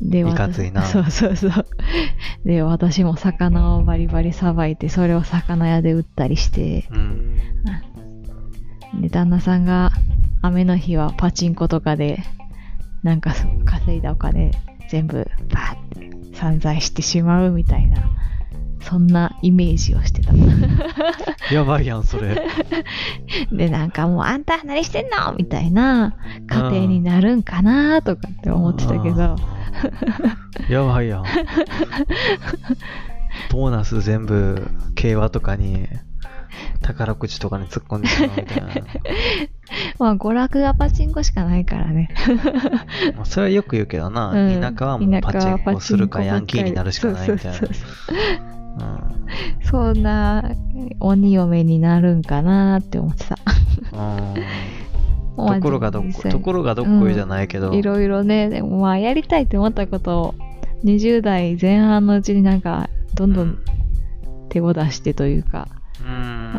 [0.01, 1.66] で、いかついなそうそうそう。
[2.44, 7.38] で、私も魚をバリバリさばいて、それを魚屋で売ったりして、うん。
[8.95, 9.91] で、旦那さんが
[10.43, 12.22] 雨の日はパチンコとかで、
[13.03, 13.34] なんか
[13.64, 14.51] 稼いだお金
[14.88, 18.03] 全部バーって散財してしまうみたいな、
[18.80, 20.32] そんなイメージをしてた。
[21.53, 22.43] やばいやん、それ。
[23.53, 25.34] で、なんかもうあんた何してんの？
[25.36, 26.16] みたいな
[26.49, 29.36] 家庭になるんかなとかって思ってたけど、
[30.68, 31.24] やばいやん。
[33.51, 35.88] ボーナス全部、競馬とかに、
[36.82, 38.68] 宝くじとかに突っ込んでしまうみたいな。
[39.98, 42.11] まあ娯楽がパチンコしかないからね。
[43.16, 47.68] まあそれはよく言うけどな、うん田舎はもうパチンコするかヤンキーになるしかないみたいなそう。
[47.68, 49.70] そうそ。
[49.70, 50.53] そんな
[50.98, 53.36] 鬼嫁になるんかなって思ってた。
[53.92, 57.72] うん、ところがどっこ、ところがどっこいじゃないけど。
[57.72, 60.34] いろいろね、でもまあやりたいって思ったことを
[60.84, 63.59] 20代前半のうちになんかどんどん
[64.48, 65.79] 手を出してというか、うん。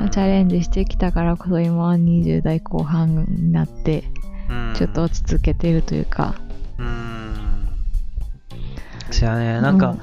[0.10, 4.04] チャレンジしてきたからこそ今は20代後半になって
[4.52, 4.74] うん。
[4.76, 6.36] ちょっと落ち着けてるというか、
[6.78, 7.68] うん。
[9.10, 10.00] そやね、なんか、うん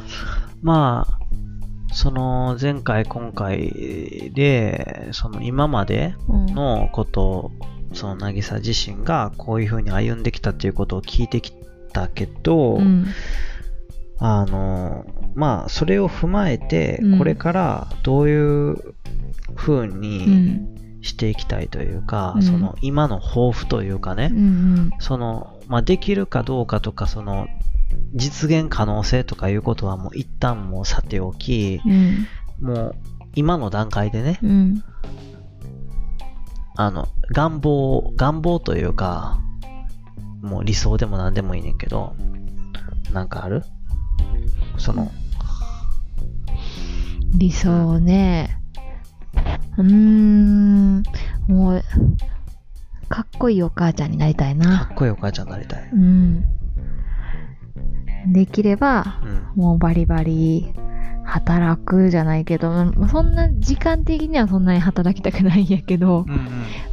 [0.62, 7.52] まあ、その前回今回で、その今までうん、のことを、
[7.92, 11.52] その渚自身がこういう風に歩んできたっていうことを聞いてき
[11.92, 13.06] たけど、うん。
[14.20, 17.18] あの、まあ、それを踏まえてう、ん。
[17.18, 18.94] これからどういう
[19.54, 21.00] 風うにん。
[21.00, 22.42] していきたいというか、うん。
[22.42, 24.90] その今の抱負というかね、うん。
[24.98, 27.46] その、まあ、できるかどうかとか、その、
[28.14, 32.26] 実現可能性とかいうことはもう一旦もうさておき、うん。
[32.60, 32.94] もう
[33.34, 34.82] 今の段階でね、うん。
[36.76, 39.40] あの、願望、願望というか、
[40.42, 42.14] もう理想でも何でもいいねんけど、
[43.12, 43.62] なんかある？
[44.76, 45.10] その、
[47.36, 48.57] 理想ね
[49.78, 51.02] うーん
[51.48, 51.82] もう
[53.08, 55.88] かっこいいお母ちゃんになりたいかなっこいいお母ちゃんになりたい。
[55.92, 56.44] うん
[58.32, 59.20] できれば
[59.56, 59.62] うん。
[59.62, 60.72] もうバリバリ
[61.24, 66.34] 働くじゃないけど、まあそんな時間的にはそんなに働きたくないんやけど、うん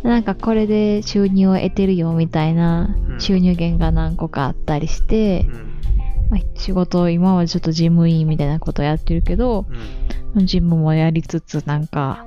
[0.04, 0.10] うん。
[0.10, 5.72] なんかこれで収入を得てるよみたいなうん収入源が何個かあったりして、うん
[6.30, 9.66] まあ仕事今はちょっと事務員みたいなことやってるけど、
[10.36, 10.46] うん。
[10.46, 12.26] ジムもやりつつなんか、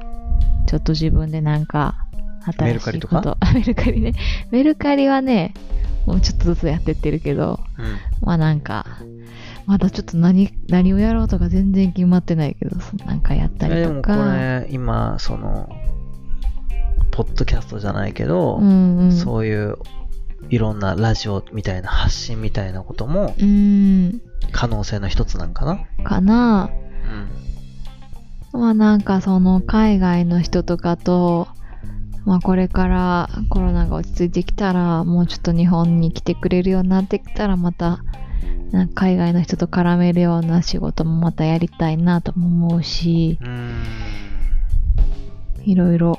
[0.69, 1.95] ちょっと自分でなんか、
[2.61, 3.37] メルカリとか？
[3.55, 4.13] メルカリね。
[4.51, 5.55] メルカリはね、
[6.07, 7.97] もうちょっとずつやってってるけど、うん。
[8.21, 8.87] まあなんか、
[9.67, 14.37] まだちょっと何、何をやろうとか全然決まってないけど、なんかやったえでもこりとか。
[14.37, 15.71] れ、今、その、
[17.13, 19.13] ポッドキャストじゃないけど、うんうん。
[19.13, 19.77] そういう、
[20.51, 24.21] いろんなラジオみたいな発信みたいなこともうん。
[24.53, 25.79] 可能性の一つなんかな？
[26.05, 26.71] かな。
[27.05, 27.48] うん。
[28.53, 31.49] まあなんかその海外の人とかと、
[32.25, 38.01] まあこれからコロナが落ち着いてきたら、もうちょっと日本に来てくれるようになってきたら、また、
[38.95, 43.39] 海外の人と絡めるような仕事もまたやりたいなとも思うし。
[45.65, 46.19] いろいろ、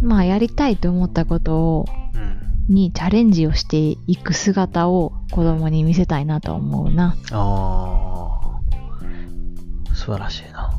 [0.00, 1.86] まあやりたいと思ったことを、
[2.68, 2.74] うん。
[2.74, 8.47] にチャレンジをしていく姿を子供に見せたいなと思うな、ああ。
[10.08, 10.70] 素晴らしいな。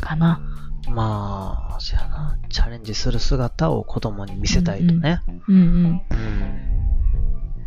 [0.00, 0.40] かな。
[0.88, 2.38] まあ、そやな。
[2.48, 5.20] チャレンジする姿を子供に見せたいとね。
[5.48, 6.02] うんうん。
[6.10, 6.14] う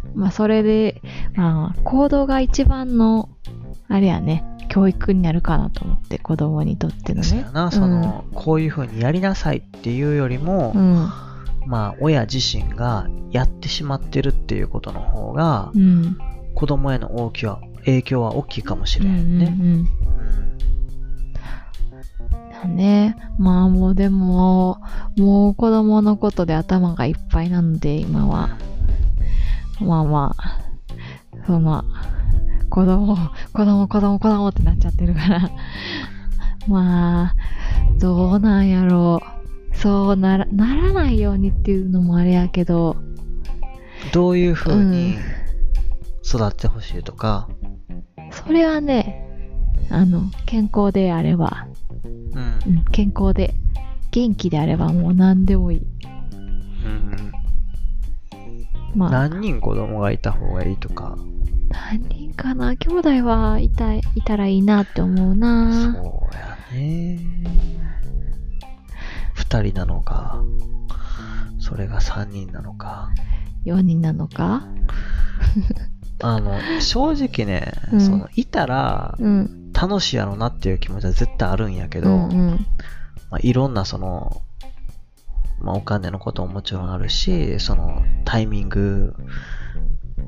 [0.08, 0.16] ん。
[0.16, 1.02] まあそれで、
[1.36, 3.28] まあ行動が一番の、
[3.90, 7.52] あれやね、教育になるかなと思って子供にとってのねそうや。
[7.52, 7.72] な。
[7.72, 11.10] その、こういう風にやりなさいっていうよりも、うん。
[11.66, 16.18] まあ、親自身がやってしまってるっていうことの方がう、ん。
[16.56, 19.58] 子供への大きは影響は大きいかもしうんうんれんね。
[19.60, 19.88] うん。
[22.62, 23.16] だね。
[23.38, 24.82] まあもうでも、
[25.18, 28.58] もう子供のことで頭がいっぱいなので、今は。
[29.80, 30.60] まあまあ、
[31.48, 31.84] その、
[32.70, 33.16] 子供、
[33.52, 35.50] 子供、子供、子供ってなっちゃってるから。
[36.68, 37.36] まあ、
[38.00, 39.22] どうなんやろ
[39.74, 39.76] う。
[39.76, 42.98] そうなら、ならないようにっていうのもあれやけど、
[44.14, 45.42] どういう風にうん
[46.24, 47.50] 育ってほしいとか、
[48.32, 49.28] それはね、
[49.90, 51.68] あの、健康であれば、
[52.68, 53.54] うんうん、健康で、
[54.12, 55.82] 元気であればもう何でもいい。
[56.84, 57.32] うん
[58.94, 61.18] まあ、何人子供がいた方がいいとか、
[61.70, 62.76] 何人かな？
[62.76, 65.70] 兄弟はいたいたらいいなって思うそうな。
[66.38, 67.20] やね。
[69.34, 70.44] 二人なのか、
[71.60, 73.12] それが三人なのか。
[73.64, 74.68] 4人なのか？
[76.22, 79.61] あの、正直ね、うんその、いたらうん。
[79.82, 82.66] 楽しいやろなっていう気持ちは絶対あるんやけど、うんうん。
[83.32, 84.44] まあ、いろんなその、
[85.60, 89.16] まあ、お金のことももちろんあるし、その、タイミング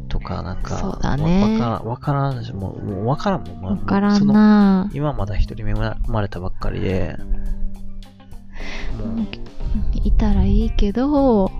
[0.10, 3.62] とかなんか、そうだねわわからん、わからんし、もう、もうわからんもん。
[3.62, 4.90] まあわからんな。
[4.92, 7.16] 今まだ一人目生まれたばっかりで、
[8.98, 9.28] もう、
[9.94, 11.52] いたらいいけど、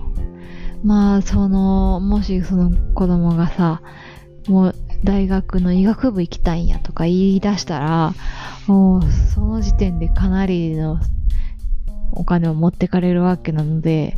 [0.82, 3.82] まあ、その、もしその子供がさ、
[4.48, 4.74] もう
[5.04, 8.14] 大学の医学部行きたいんやとか言い出したら、
[8.66, 10.98] もうその時点でかなりの
[12.12, 14.16] お金を持ってかれるわけなので、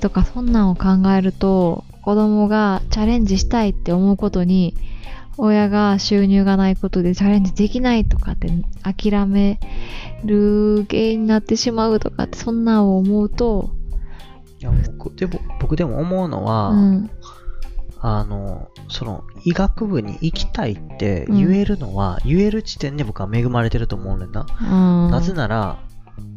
[0.00, 4.74] とかそんなんを考えると、子供がチャレンジしたいって思うことに、
[5.36, 8.48] 親が収入がないことでチャレンジできないとかって
[8.82, 9.58] 諦め
[10.24, 13.70] る原因になってしまうとかってそんなんを思うと、
[14.60, 17.10] いや僕でも僕でも思うのは、うん、
[18.06, 24.46] あの、その、医学部に行きたいって言えるのは、言える時点で僕は恵まれてると思うねんな。
[24.60, 24.64] う
[25.08, 25.78] ん、なぜなら、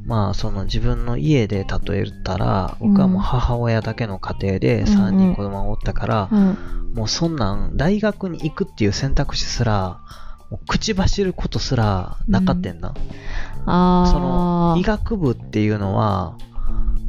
[0.05, 4.87] まあ、その自分の家で例えたら、僕はもう母親だけの家庭でうん。
[4.87, 6.57] うん3人子供がおったから、うん、
[6.95, 9.99] もうそんなん、大学に行くっていう選択肢すら、
[10.49, 12.93] もう口走ることすらなかったんな。
[13.65, 16.37] ああ、その、医学部っていうのは、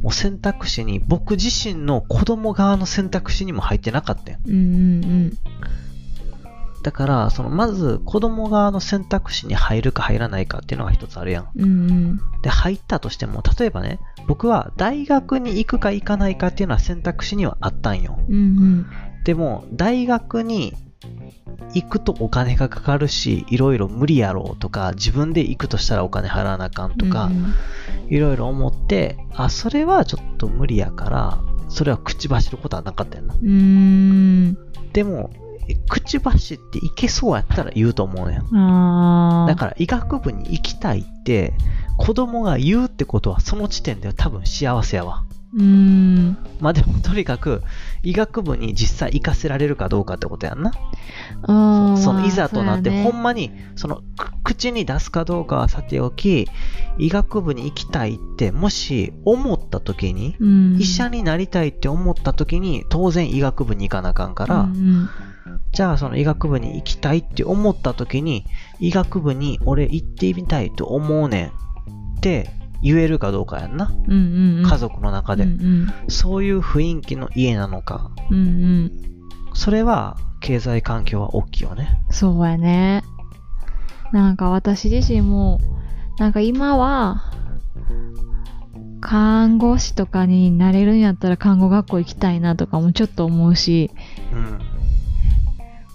[0.01, 4.37] もう選択肢に、僕自身の子供側の選択肢にも入ってなかったん。
[4.45, 5.37] うんうん
[6.81, 11.49] だから、その、まず子供側の選択肢に入るか入らないかっていうのが一つあるやん。
[11.55, 11.63] うん。
[11.63, 12.21] うんうん。
[12.41, 18.17] で、入ったとしても、例えばね、僕は大学に行くか行かないかっていうのは選択肢にはあったんよ。
[18.29, 18.85] うんうん。
[19.25, 20.73] でも、大学に
[21.73, 27.53] 行くとお金がかかるし、いろいろ無理やろうとか、自分で行くとしたらお金払わなあかんとかう、ん
[28.09, 31.39] いろいろ思って、あ、それはちょっと無理やから、
[31.69, 33.35] それは口走ることはなかったよな。
[34.93, 35.29] でも、
[35.69, 39.45] え口走っていけそうやったら言うと思うねん。
[39.47, 41.53] だから医学部に行きたいって、
[41.97, 45.23] 子供が言うってことはその時点では多分幸せやわ。
[45.53, 46.37] うーん。
[46.59, 47.63] まあでもとにかく
[48.03, 50.71] 医学部に実際行かせられるかどうかってことやんな。
[51.45, 56.47] そのいざとなって、ほんまにそのく口に出すかどうかはさておき、
[56.97, 65.09] 医学部に行きたいってもし思った時に、うん医者になりたいって思った時に当然医学部に行かなあかんから、うん
[65.71, 68.45] じゃあその医学部に行きたいって思った時に
[68.79, 71.47] 医学部に俺行ってみたいと思うねん
[72.17, 72.49] って
[72.81, 73.91] 言えるかどうかやんな。
[74.07, 74.65] うんうんうん。
[74.65, 75.43] 家族の中で。
[75.43, 78.11] うんそういう雰囲気の家なのか。
[78.29, 78.37] うん。
[78.37, 78.91] うんうん。
[79.53, 82.01] それは経済環境は大きいよね。
[82.09, 83.03] そうやね。
[84.11, 85.59] なんか私自身も、
[86.17, 87.31] なんか今は、
[89.01, 93.91] 看護師とかになれるんやったら看護学校行きたいなとかもちょっと思うし、
[94.33, 94.59] うん。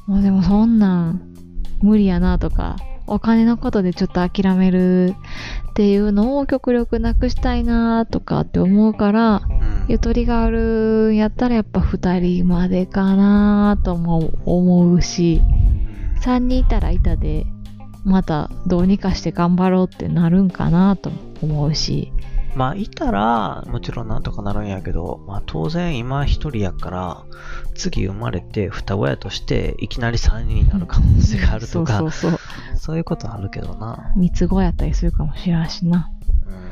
[0.07, 1.35] もうでもそんなん
[1.83, 2.77] 無理やなとか、
[3.07, 5.15] お金のことでちょっと諦める
[5.75, 9.87] っていうのを極力なくしたいなとかって思うから、うん。
[9.89, 15.43] ゆとりがあるんやったらやっぱ2人までかなとも思うし、
[16.21, 17.45] 3人いたらいたで、
[18.05, 21.11] またどうにかして頑張ろうってなるんかなと
[21.43, 22.13] 思うし。
[22.55, 27.25] まあ、いたら、もちろんなんとかなるんやけど、まあ当然今一人やから、
[27.75, 32.41] 次生まれて双親としていきなり三人になる可能性があるとか、そうそうそう。
[32.77, 34.13] そういうことあるけどな。
[34.17, 36.11] 三つ子やったりするかもしれんしな。
[36.47, 36.65] うん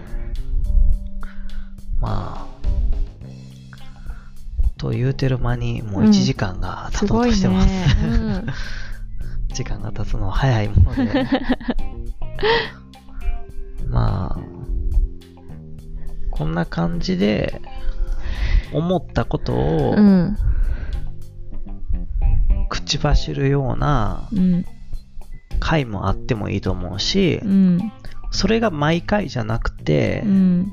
[2.00, 2.52] まあ、
[4.76, 7.68] と言うてる間にもう1時間が経とうとしてます。
[7.68, 7.86] ね。
[8.04, 8.46] うん
[9.54, 11.26] 時間が経つのは早いもので。
[13.88, 14.40] まあ、
[16.42, 17.62] こんな感じで、
[18.72, 20.36] 思ったことをうん。
[22.68, 24.66] 口走るようなうん。
[25.60, 27.92] 回もあってもいいと思うしう、ん。
[28.32, 30.72] それが毎回じゃなくてう、ん。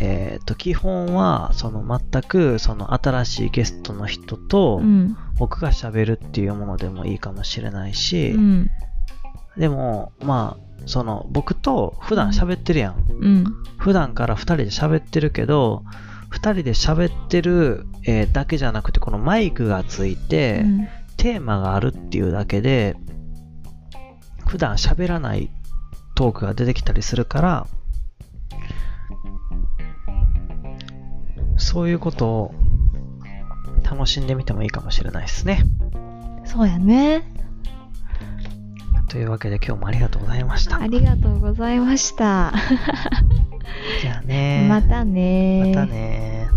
[0.00, 5.16] えっと、基本は、その全く、その新しいゲストの人とう、ん。
[5.38, 8.68] 僕が喋るっていうものでもいいかもしれないし、うん。
[9.56, 12.96] でも、まあ、その、僕と普段喋ってるやん。
[13.08, 13.44] うん。
[13.78, 15.82] 普段から二人で喋ってるけど、
[16.30, 22.96] 二人で喋ってる、えーだけじゃなくて、このマイクがついて、うんテーマがあるっていうだけで、
[24.46, 25.50] 普段喋らない
[26.14, 27.66] トークが出てきたりするから、
[31.56, 32.54] そういうことを
[33.82, 35.62] 楽しんでみてもいいかもしれないですね。
[36.44, 37.33] そうやね。
[39.14, 40.80] というわけで今日もありがとうございました。
[40.80, 42.52] ありがとうございました。
[44.02, 46.48] じゃあねまたねまたね